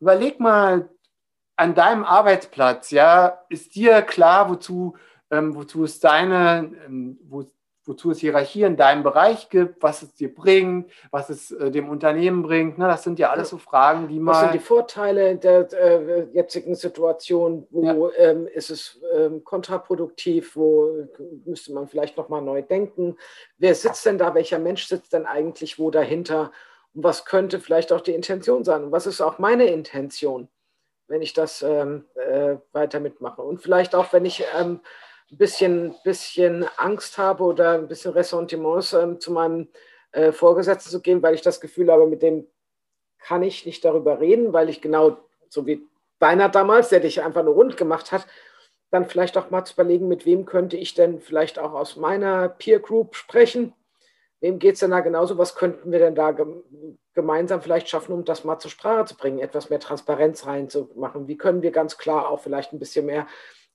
[0.00, 0.88] überleg mal
[1.56, 4.96] an deinem Arbeitsplatz, ja, ist dir klar, wozu,
[5.30, 7.44] ähm, wozu es deine, ähm, wo,
[7.86, 11.88] wozu es Hierarchie in deinem Bereich gibt, was es dir bringt, was es äh, dem
[11.88, 12.78] Unternehmen bringt.
[12.78, 12.86] Ne?
[12.86, 14.34] Das sind ja alles so Fragen, die man.
[14.34, 17.66] Was sind die Vorteile der äh, jetzigen Situation?
[17.70, 18.30] Wo ja.
[18.30, 20.56] ähm, ist es ähm, kontraproduktiv?
[20.56, 21.06] Wo
[21.44, 23.16] müsste man vielleicht nochmal neu denken?
[23.58, 24.34] Wer sitzt denn da?
[24.34, 26.52] Welcher Mensch sitzt denn eigentlich wo dahinter?
[26.94, 28.84] Und was könnte vielleicht auch die Intention sein?
[28.84, 30.48] Und was ist auch meine Intention,
[31.08, 33.42] wenn ich das ähm, äh, weiter mitmache?
[33.42, 34.80] Und vielleicht auch, wenn ich ähm,
[35.34, 39.68] ein bisschen, bisschen Angst habe oder ein bisschen Ressentiments äh, zu meinem
[40.12, 42.46] äh, Vorgesetzten zu gehen, weil ich das Gefühl habe, mit dem
[43.18, 45.16] kann ich nicht darüber reden, weil ich genau,
[45.48, 45.86] so wie
[46.20, 48.26] deiner damals, der dich einfach nur rund gemacht hat,
[48.90, 52.48] dann vielleicht auch mal zu überlegen, mit wem könnte ich denn vielleicht auch aus meiner
[52.48, 53.72] Peer Group sprechen.
[54.40, 55.36] Wem geht es denn da genauso?
[55.36, 56.36] Was könnten wir denn da
[57.14, 61.26] gemeinsam vielleicht schaffen, um das mal zur Sprache zu bringen, etwas mehr Transparenz reinzumachen?
[61.26, 63.26] Wie können wir ganz klar auch vielleicht ein bisschen mehr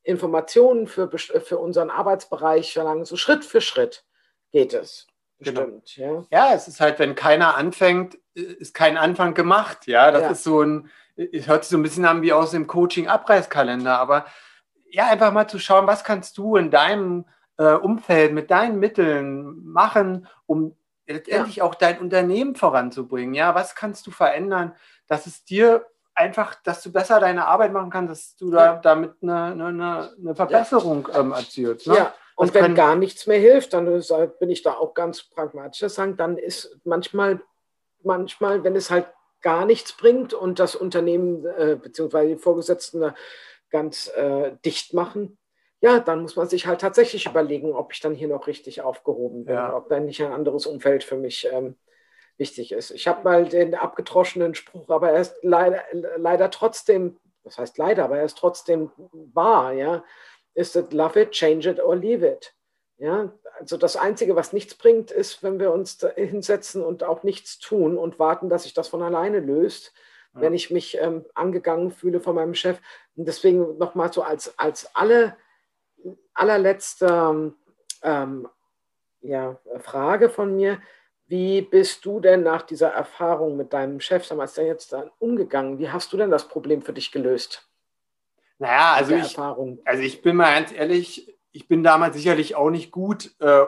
[0.04, 3.06] Informationen für, für unseren Arbeitsbereich verlangen.
[3.06, 4.06] So Schritt für Schritt
[4.52, 5.08] geht es.
[5.38, 6.26] Bestimmt, genau.
[6.32, 6.50] ja.
[6.50, 9.88] ja, es ist halt, wenn keiner anfängt, ist kein Anfang gemacht.
[9.88, 10.32] Ja, das ja.
[10.32, 14.26] ist so ein, es hört sich so ein bisschen an wie aus dem Coaching-Abreißkalender, aber
[14.92, 17.26] ja, einfach mal zu schauen, was kannst du in deinem
[17.58, 20.76] äh, Umfeld mit deinen Mitteln machen, um
[21.08, 21.64] letztendlich ja.
[21.64, 23.34] auch dein Unternehmen voranzubringen.
[23.34, 24.76] Ja, was kannst du verändern,
[25.08, 25.86] dass es dir
[26.20, 30.36] einfach, dass du besser deine Arbeit machen kannst, dass du da damit eine, eine, eine
[30.36, 31.88] Verbesserung ähm, erzielst.
[31.88, 31.96] Ne?
[31.96, 32.14] Ja.
[32.36, 33.86] Und wenn gar nichts mehr hilft, dann
[34.40, 37.42] bin ich da auch ganz pragmatisch sagen, dann ist manchmal,
[38.02, 39.08] manchmal, wenn es halt
[39.42, 42.28] gar nichts bringt und das Unternehmen äh, bzw.
[42.28, 43.14] die Vorgesetzten
[43.70, 45.38] ganz äh, dicht machen,
[45.82, 49.46] ja, dann muss man sich halt tatsächlich überlegen, ob ich dann hier noch richtig aufgehoben
[49.46, 49.76] bin, ja.
[49.76, 51.76] ob dann nicht ein anderes Umfeld für mich ähm,
[52.40, 52.92] wichtig ist.
[52.92, 55.84] Ich habe mal den abgetroschenen Spruch, aber er ist leider,
[56.18, 60.04] leider trotzdem, das heißt leider, aber er ist trotzdem wahr, ja,
[60.54, 62.56] ist it love it, change it or leave it.
[62.98, 67.60] Ja, also das Einzige, was nichts bringt, ist, wenn wir uns hinsetzen und auch nichts
[67.60, 69.94] tun und warten, dass sich das von alleine löst,
[70.34, 70.42] ja.
[70.42, 72.80] wenn ich mich ähm, angegangen fühle von meinem Chef.
[73.16, 75.38] Und deswegen nochmal so als, als alle,
[76.34, 77.54] allerletzte
[78.04, 78.50] ähm,
[79.22, 80.82] ja, Frage von mir,
[81.30, 85.78] wie bist du denn nach dieser Erfahrung mit deinem Chef damals denn jetzt dann umgegangen?
[85.78, 87.70] Wie hast du denn das Problem für dich gelöst?
[88.58, 92.92] Naja, also ich, also ich bin mal ganz ehrlich, ich bin damals sicherlich auch nicht
[92.92, 93.66] gut äh,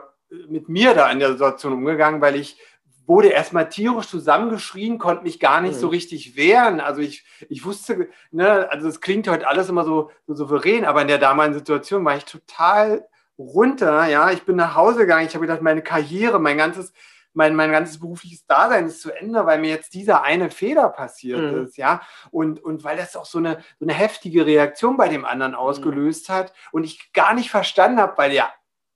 [0.48, 2.58] mit mir da in der Situation umgegangen, weil ich
[3.06, 5.80] wurde erstmal tierisch zusammengeschrien, konnte mich gar nicht mhm.
[5.80, 6.80] so richtig wehren.
[6.80, 11.04] Also ich, ich wusste, ne, also es klingt heute alles immer so, so souverän, aber
[11.04, 14.08] in der damaligen Situation war ich total runter.
[14.08, 15.28] Ja, ich bin nach Hause gegangen.
[15.28, 16.92] Ich habe gedacht, meine Karriere, mein ganzes,
[17.34, 21.40] mein, mein ganzes berufliches Dasein ist zu Ende, weil mir jetzt dieser eine Fehler passiert
[21.40, 21.64] mhm.
[21.64, 22.02] ist, ja.
[22.30, 26.30] Und, und weil das auch so eine, so eine heftige Reaktion bei dem anderen ausgelöst
[26.30, 26.34] mhm.
[26.34, 28.50] hat und ich gar nicht verstanden habe, weil ja,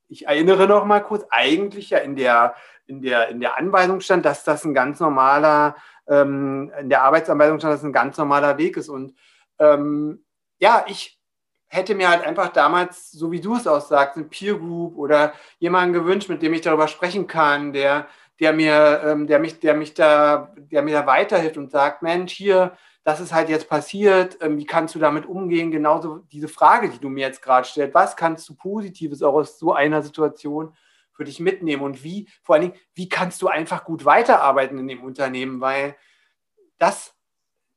[0.08, 2.54] ich erinnere noch mal kurz, eigentlich ja in der,
[2.86, 7.58] in der, in der Anweisung stand, dass das ein ganz normaler, ähm, in der Arbeitsanweisung
[7.58, 8.88] stand, dass das ein ganz normaler Weg ist.
[8.88, 9.14] Und
[9.58, 10.24] ähm,
[10.58, 11.20] ja, ich
[11.68, 15.32] hätte mir halt einfach damals, so wie du es auch sagst, eine Peer Group oder
[15.58, 18.06] jemanden gewünscht, mit dem ich darüber sprechen kann, der,
[18.40, 22.32] der mir, ähm, der mich, der mich da, der mir da weiterhilft und sagt, Mensch,
[22.32, 25.70] hier, das ist halt jetzt passiert, ähm, wie kannst du damit umgehen?
[25.70, 29.58] Genauso diese Frage, die du mir jetzt gerade stellst, was kannst du Positives auch aus
[29.58, 30.74] so einer Situation
[31.12, 31.82] für dich mitnehmen?
[31.82, 35.96] Und wie, vor allen Dingen, wie kannst du einfach gut weiterarbeiten in dem Unternehmen, weil
[36.78, 37.14] das,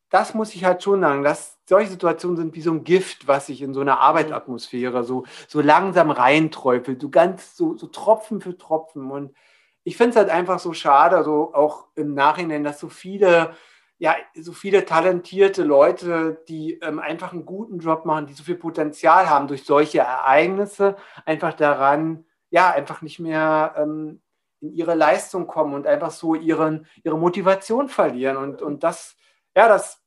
[0.10, 3.46] das muss ich halt schon sagen, dass solche Situationen sind wie so ein Gift, was
[3.46, 8.58] sich in so einer Arbeitsatmosphäre so, so langsam reinträufelt, so ganz so, so Tropfen für
[8.58, 9.12] Tropfen.
[9.12, 9.36] Und
[9.84, 13.56] ich finde es halt einfach so schade, also auch im Nachhinein, dass so viele,
[13.98, 18.56] ja, so viele talentierte Leute, die ähm, einfach einen guten Job machen, die so viel
[18.56, 24.22] Potenzial haben, durch solche Ereignisse einfach daran, ja, einfach nicht mehr, ähm,
[24.62, 28.38] in ihre Leistung kommen und einfach so ihren, ihre Motivation verlieren.
[28.38, 29.16] Und, und das,
[29.56, 30.02] ja, das,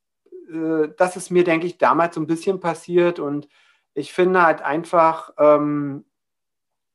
[0.51, 3.19] äh, das ist mir, denke ich, damals so ein bisschen passiert.
[3.19, 3.49] Und
[3.95, 6.05] ich finde halt einfach, ähm,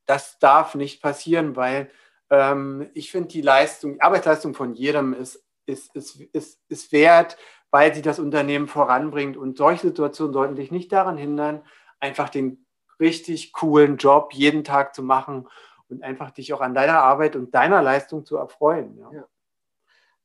[0.06, 1.90] das darf nicht passieren, weil
[2.30, 7.36] ähm, ich finde, die Leistung, die Arbeitsleistung von jedem ist, ist, ist, ist, ist wert,
[7.70, 9.36] weil sie das Unternehmen voranbringt.
[9.36, 11.62] Und solche Situationen sollten dich nicht daran hindern,
[12.00, 12.66] einfach den
[13.00, 15.48] richtig coolen Job jeden Tag zu machen
[15.88, 18.98] und einfach dich auch an deiner Arbeit und deiner Leistung zu erfreuen.
[18.98, 19.10] Ja.
[19.12, 19.24] ja.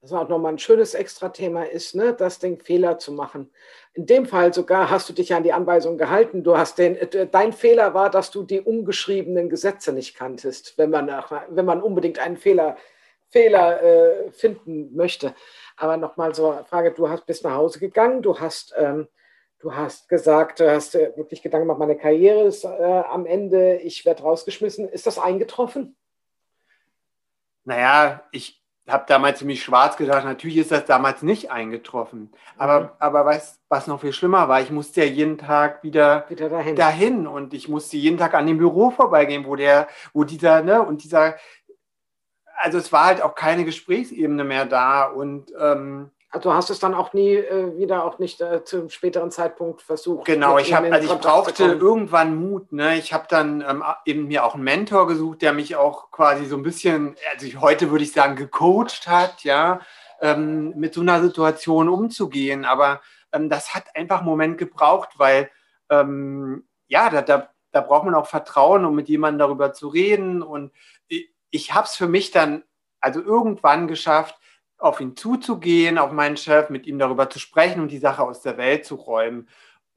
[0.04, 3.50] Das auch nochmal ein schönes Extra-Thema ist, ne, das Ding Fehler zu machen.
[3.94, 6.44] In dem Fall sogar hast du dich an die Anweisung gehalten.
[6.44, 10.90] Du hast den, äh, dein Fehler war, dass du die umgeschriebenen Gesetze nicht kanntest, wenn
[10.90, 11.08] man,
[11.52, 12.76] wenn man unbedingt einen Fehler,
[13.30, 15.34] Fehler äh, finden möchte.
[15.78, 19.08] Aber nochmal so eine Frage, du hast, bist nach Hause gegangen, du hast ähm,
[19.60, 24.04] Du hast gesagt, du hast wirklich Gedanken gemacht, meine Karriere ist äh, am Ende, ich
[24.04, 24.90] werde rausgeschmissen.
[24.90, 25.96] Ist das eingetroffen?
[27.64, 32.32] Naja, ich habe damals ziemlich schwarz gedacht, natürlich ist das damals nicht eingetroffen.
[32.58, 32.90] Aber, mhm.
[33.00, 36.76] aber was, was noch viel schlimmer war, ich musste ja jeden Tag wieder, wieder dahin.
[36.76, 37.28] dahin.
[37.28, 41.04] und ich musste jeden Tag an dem Büro vorbeigehen, wo der, wo dieser, ne, und
[41.04, 41.36] dieser,
[42.58, 46.96] also es war halt auch keine Gesprächsebene mehr da und ähm, also hast es dann
[46.96, 50.26] auch nie äh, wieder auch nicht äh, zum späteren Zeitpunkt versucht.
[50.26, 52.72] Genau, ich habe also ich brauchte irgendwann Mut.
[52.72, 52.98] Ne?
[52.98, 56.58] Ich habe dann ähm, eben mir auch einen Mentor gesucht, der mich auch quasi so
[56.58, 59.82] ein bisschen, also ich, heute würde ich sagen, gecoacht hat, ja,
[60.22, 62.66] ähm, mit so einer Situation umzugehen.
[62.66, 65.52] Aber ähm, das hat einfach einen Moment gebraucht, weil
[65.92, 70.42] ähm, ja, da, da, da braucht man auch Vertrauen, um mit jemandem darüber zu reden.
[70.42, 70.72] Und
[71.08, 72.64] ich, ich habe es für mich dann
[73.00, 74.36] also irgendwann geschafft,
[74.84, 78.42] auf ihn zuzugehen, auf meinen Chef, mit ihm darüber zu sprechen und die Sache aus
[78.42, 79.48] der Welt zu räumen,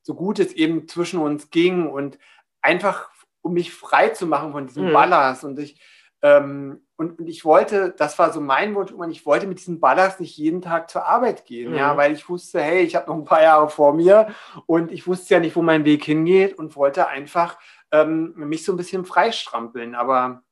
[0.02, 2.18] so gut es eben zwischen uns ging und
[2.62, 3.10] einfach,
[3.42, 4.92] um mich frei zu machen von diesem mhm.
[4.92, 5.44] Ballast.
[5.44, 5.80] Und ich,
[6.22, 9.80] ähm, und, und, ich wollte, das war so mein Wunsch, und ich wollte mit diesem
[9.80, 11.78] Ballast nicht jeden Tag zur Arbeit gehen, mhm.
[11.78, 14.28] ja, weil ich wusste, hey, ich habe noch ein paar Jahre vor mir
[14.66, 17.58] und ich wusste ja nicht, wo mein Weg hingeht und wollte einfach
[17.90, 19.96] ähm, mich so ein bisschen freistrampeln.
[19.96, 20.42] Aber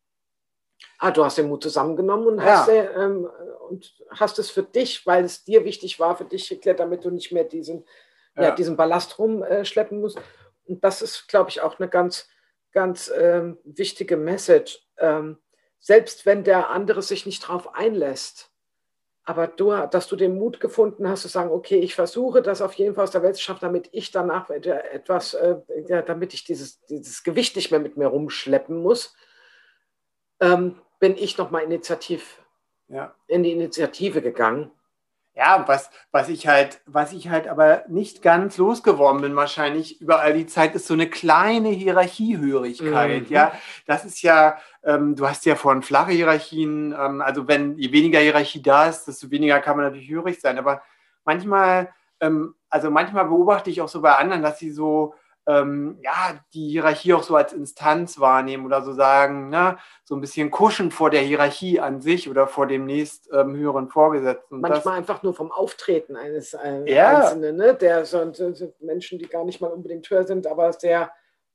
[0.98, 2.44] Ah, du hast den Mut zusammengenommen und, ja.
[2.44, 3.28] hast, äh, ähm,
[3.68, 7.10] und hast es für dich, weil es dir wichtig war, für dich geklärt, damit du
[7.10, 7.84] nicht mehr diesen,
[8.36, 8.44] ja.
[8.44, 10.18] ja diesen Ballast rumschleppen äh, musst.
[10.66, 12.28] Und das ist, glaube ich, auch eine ganz,
[12.72, 14.86] ganz ähm, wichtige Message.
[14.98, 15.38] Ähm,
[15.78, 18.50] selbst wenn der andere sich nicht darauf einlässt,
[19.26, 22.74] aber du, dass du den Mut gefunden hast, zu sagen, okay, ich versuche das auf
[22.74, 25.56] jeden Fall aus der Welt zu schaffen, damit ich danach etwas, äh,
[25.88, 29.14] ja, damit ich dieses, dieses Gewicht nicht mehr mit mir rumschleppen muss.
[30.40, 32.40] Ähm, bin ich nochmal initiativ
[32.88, 33.14] ja.
[33.26, 34.70] in die Initiative gegangen.
[35.36, 40.20] Ja, was, was ich halt, was ich halt aber nicht ganz losgeworden bin, wahrscheinlich über
[40.20, 43.22] all die Zeit, ist so eine kleine Hierarchiehörigkeit.
[43.22, 43.34] Mhm.
[43.34, 43.52] Ja,
[43.84, 48.20] das ist ja, ähm, du hast ja vorhin flache Hierarchien, ähm, also wenn je weniger
[48.20, 50.56] Hierarchie da ist, desto weniger kann man natürlich hörig sein.
[50.56, 50.82] Aber
[51.24, 55.14] manchmal, ähm, also manchmal beobachte ich auch so bei anderen, dass sie so
[55.46, 60.20] ähm, ja, die Hierarchie auch so als Instanz wahrnehmen oder so sagen, ne, so ein
[60.20, 64.56] bisschen kuschen vor der Hierarchie an sich oder vor dem nächst ähm, höheren Vorgesetzten.
[64.56, 67.18] Und Manchmal das, einfach nur vom Auftreten eines äh, ja.
[67.18, 67.74] Einzelnen, ne?
[67.74, 71.12] der so, so, Menschen, die gar nicht mal unbedingt höher sind, aber sehr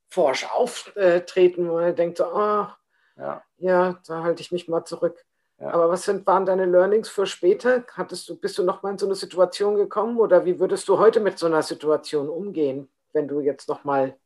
[0.08, 2.76] forsch auftreten, wo man denkt so, ach,
[3.16, 3.42] ja.
[3.58, 5.24] ja, da halte ich mich mal zurück.
[5.58, 5.72] Ja.
[5.72, 7.84] Aber was sind, waren deine Learnings für später?
[7.92, 10.98] Hattest du, bist du noch mal in so eine Situation gekommen oder wie würdest du
[10.98, 12.88] heute mit so einer Situation umgehen?
[13.12, 14.16] Wenn du jetzt nochmal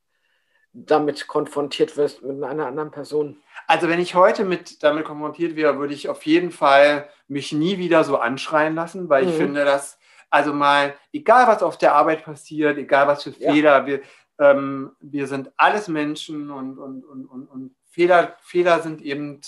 [0.73, 3.37] damit konfrontiert wirst mit einer anderen Person?
[3.66, 7.79] Also wenn ich heute mit damit konfrontiert wäre, würde ich auf jeden Fall mich nie
[7.79, 9.38] wieder so anschreien lassen, weil ich mhm.
[9.38, 9.99] finde, dass
[10.35, 13.87] also mal, egal was auf der Arbeit passiert, egal was für Fehler, ja.
[13.87, 14.03] wir,
[14.40, 19.40] ähm, wir sind alles Menschen und, und, und, und, und Fehler, Fehler sind eben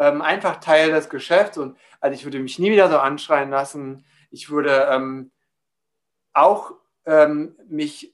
[0.00, 4.04] ähm, einfach Teil des Geschäfts und also ich würde mich nie wieder so anschreien lassen.
[4.32, 5.30] Ich würde ähm,
[6.32, 6.72] auch
[7.04, 8.12] ähm, mich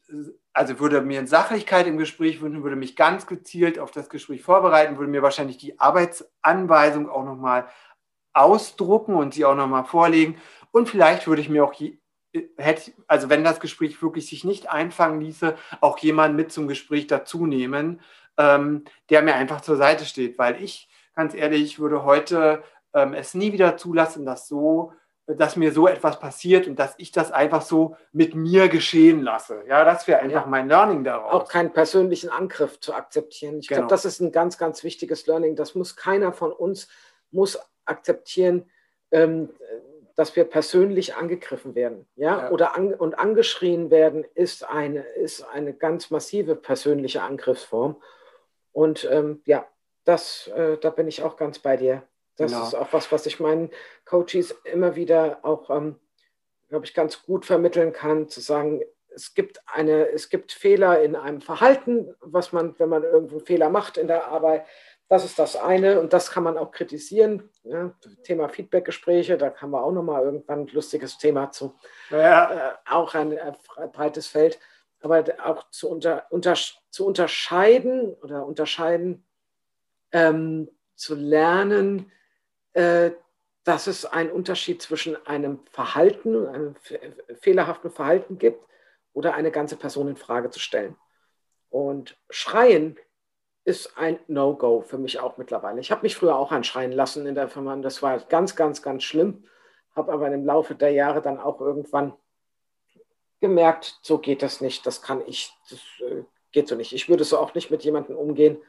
[0.53, 4.99] also würde mir Sachlichkeit im Gespräch wünschen, würde mich ganz gezielt auf das Gespräch vorbereiten,
[4.99, 7.67] würde mir wahrscheinlich die Arbeitsanweisung auch nochmal
[8.35, 10.37] ausdrucken und sie auch nochmal vorlegen.
[10.71, 11.75] Und vielleicht würde ich mir auch,
[12.57, 17.07] hätte, also wenn das Gespräch wirklich sich nicht einfangen ließe, auch jemanden mit zum Gespräch
[17.07, 18.01] dazu nehmen,
[18.37, 20.39] ähm, der mir einfach zur Seite steht.
[20.39, 22.62] Weil ich, ganz ehrlich, ich würde heute
[22.95, 24.93] ähm, es nie wieder zulassen, dass so
[25.27, 29.62] dass mir so etwas passiert und dass ich das einfach so mit mir geschehen lasse.
[29.68, 30.51] Ja, das wäre einfach ja.
[30.51, 31.33] mein Learning daraus.
[31.33, 33.59] Auch keinen persönlichen Angriff zu akzeptieren.
[33.61, 33.83] Ich genau.
[33.83, 35.55] glaube, das ist ein ganz, ganz wichtiges Learning.
[35.55, 36.89] Das muss keiner von uns
[37.31, 38.70] muss akzeptieren,
[39.11, 39.49] ähm,
[40.14, 42.51] dass wir persönlich angegriffen werden, ja, ja.
[42.51, 47.97] oder an, und angeschrien werden, ist eine ist eine ganz massive persönliche Angriffsform.
[48.73, 49.66] Und ähm, ja,
[50.05, 52.03] das, äh, da bin ich auch ganz bei dir
[52.43, 52.66] Das genau.
[52.66, 53.70] ist auch was, was ich meinen
[54.05, 55.97] Coaches immer wieder auch, ähm,
[56.68, 58.82] glaube ich, ganz gut vermitteln kann, zu sagen,
[59.14, 63.47] es gibt, eine, es gibt Fehler in einem Verhalten, was man, wenn man irgendwo einen
[63.47, 64.64] Fehler macht in der Arbeit,
[65.12, 67.51] das ist das eine und das kann man auch kritisieren.
[67.64, 71.74] Ja, Thema Feedbackgespräche, da haben wir auch nochmal irgendwann ein lustiges Thema zu.
[72.09, 72.70] Ja.
[72.70, 73.53] Äh, auch ein, äh,
[73.93, 74.59] breites Feld.
[75.03, 76.55] Aber auch zu, unter, unter,
[76.88, 79.26] zu unterscheiden oder unterscheiden,
[80.12, 82.11] ähm, zu lernen,
[82.75, 86.75] dass es einen Unterschied zwischen einem Verhalten, einem
[87.41, 88.64] fehlerhaften Verhalten gibt
[89.12, 90.97] oder eine ganze Person in Frage zu stellen.
[91.70, 92.99] Und Schreien
[93.64, 95.81] ist ein No-Go für mich auch mittlerweile.
[95.81, 97.77] Ich habe mich früher auch anschreien lassen in der Firma.
[97.77, 99.45] Das war ganz, ganz, ganz schlimm.
[99.95, 102.14] Habe aber im Laufe der Jahre dann auch irgendwann
[103.41, 104.87] gemerkt, so geht das nicht.
[104.87, 106.93] Das kann ich, das äh, geht so nicht.
[106.93, 108.61] Ich würde so auch nicht mit jemandem umgehen.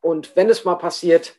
[0.00, 1.36] Und wenn es mal passiert,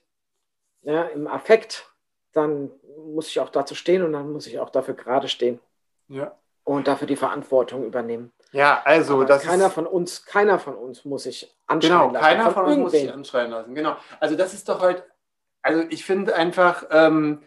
[0.81, 1.89] ja, im Affekt,
[2.33, 2.71] dann
[3.05, 5.59] muss ich auch dazu stehen und dann muss ich auch dafür gerade stehen.
[6.07, 6.37] Ja.
[6.63, 8.31] Und dafür die Verantwortung übernehmen.
[8.51, 12.13] Ja, also Aber das keiner von uns, keiner von uns muss sich anschreien genau, lassen.
[12.13, 13.75] Genau, keiner von, uns muss sich anschreien lassen.
[13.75, 13.95] Genau.
[14.19, 15.03] Also das ist doch heute,
[15.61, 17.43] also ich finde einfach ähm,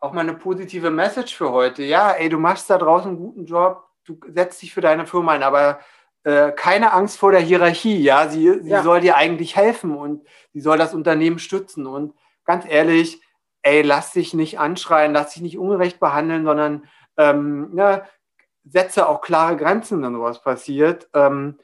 [0.00, 1.82] auch mal eine positive Message für heute.
[1.82, 5.32] Ja, ey, du machst da draußen einen guten Job, du setzt dich für deine Firma
[5.32, 5.80] ein, aber
[6.24, 8.02] äh, keine Angst vor der Hierarchie.
[8.02, 8.82] Ja, sie, sie ja.
[8.82, 11.86] soll dir eigentlich helfen und sie soll das Unternehmen stützen.
[11.86, 12.14] Und
[12.44, 13.20] ganz ehrlich,
[13.62, 18.04] ey, lass dich nicht anschreien, lass dich nicht ungerecht behandeln, sondern ähm, ja,
[18.64, 21.08] setze auch klare Grenzen, wenn sowas passiert.
[21.14, 21.58] Ähm,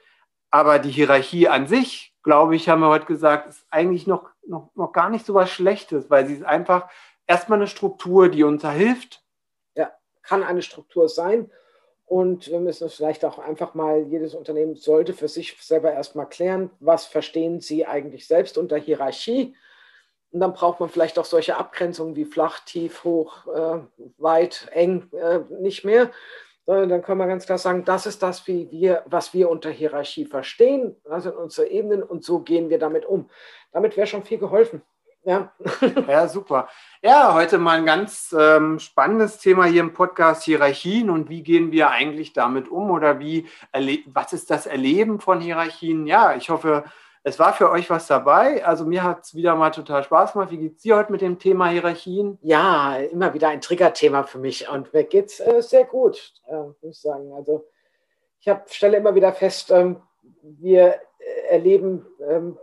[0.51, 4.71] aber die Hierarchie an sich, glaube ich, haben wir heute gesagt, ist eigentlich noch, noch,
[4.75, 6.89] noch gar nicht so was Schlechtes, weil sie ist einfach
[7.27, 9.23] erstmal eine Struktur, die uns da hilft.
[9.75, 9.91] Ja,
[10.23, 11.51] kann eine Struktur sein.
[12.11, 16.29] Und wir müssen es vielleicht auch einfach mal, jedes Unternehmen sollte für sich selber erstmal
[16.29, 19.55] klären, was verstehen sie eigentlich selbst unter Hierarchie.
[20.33, 23.79] Und dann braucht man vielleicht auch solche Abgrenzungen wie flach, tief, hoch, äh,
[24.19, 26.11] weit, eng äh, nicht mehr,
[26.67, 29.71] sondern dann können wir ganz klar sagen, das ist das, wie wir, was wir unter
[29.71, 33.31] Hierarchie verstehen, das sind unsere Ebenen und so gehen wir damit um.
[33.71, 34.83] Damit wäre schon viel geholfen.
[35.25, 35.53] Ja.
[36.09, 36.69] ja, super.
[37.03, 41.73] Ja, heute mal ein ganz ähm, spannendes Thema hier im Podcast Hierarchien und wie gehen
[41.73, 43.47] wir eigentlich damit um oder wie
[44.07, 46.07] was ist das Erleben von Hierarchien?
[46.07, 46.85] Ja, ich hoffe,
[47.23, 48.65] es war für euch was dabei.
[48.65, 50.51] Also mir hat es wieder mal total Spaß gemacht.
[50.51, 52.39] Wie geht es dir heute mit dem Thema Hierarchien?
[52.41, 56.57] Ja, immer wieder ein Triggerthema für mich und mir geht es äh, sehr gut, äh,
[56.57, 57.31] muss ich sagen.
[57.35, 57.67] Also
[58.41, 60.01] ich hab, stelle immer wieder fest, ähm,
[60.43, 62.59] wir äh, erleben ähm,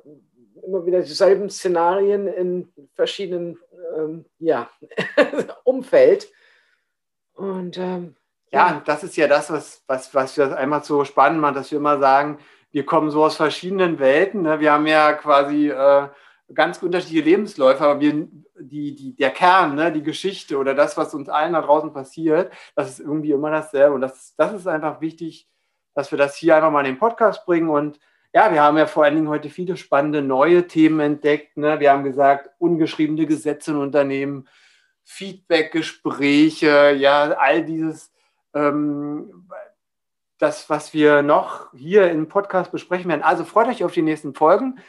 [0.68, 3.58] immer wieder dieselben Szenarien in verschiedenen
[3.96, 4.70] ähm, ja,
[5.64, 6.30] Umfeld.
[7.34, 8.16] Und ähm,
[8.52, 8.68] ja.
[8.68, 11.78] ja, das ist ja das, was, was, was wir einmal so spannend macht, dass wir
[11.78, 12.40] immer sagen,
[12.72, 14.42] wir kommen so aus verschiedenen Welten.
[14.42, 14.60] Ne?
[14.60, 16.08] Wir haben ja quasi äh,
[16.54, 18.28] ganz unterschiedliche Lebensläufe, aber wir,
[18.60, 19.92] die, die, der Kern, ne?
[19.92, 23.96] die Geschichte oder das, was uns allen da draußen passiert, das ist irgendwie immer dasselbe.
[23.96, 25.48] Und das, das ist einfach wichtig,
[25.94, 27.70] dass wir das hier einfach mal in den Podcast bringen.
[27.70, 28.00] Und
[28.38, 31.58] ja, wir haben ja vor allen Dingen heute viele spannende neue Themen entdeckt.
[31.58, 31.80] Ne?
[31.80, 34.48] Wir haben gesagt, ungeschriebene Gesetze in Unternehmen,
[35.06, 38.14] Feedback-Gespräche, ja, all dieses.
[38.54, 39.48] Ähm,
[40.38, 43.24] das, was wir noch hier im Podcast besprechen werden.
[43.24, 44.82] Also freut euch auf die nächsten Folgen.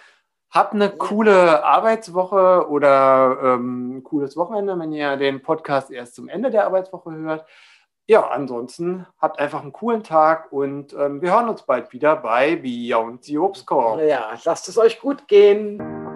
[0.51, 6.51] Habt eine coole Arbeitswoche oder ähm, cooles Wochenende, wenn ihr den Podcast erst zum Ende
[6.51, 7.47] der Arbeitswoche hört.
[8.11, 12.57] Ja, ansonsten habt einfach einen coolen Tag und ähm, wir hören uns bald wieder bei
[12.57, 14.01] Beyond the Obstkorb.
[14.01, 16.08] Ja, lasst es euch gut gehen.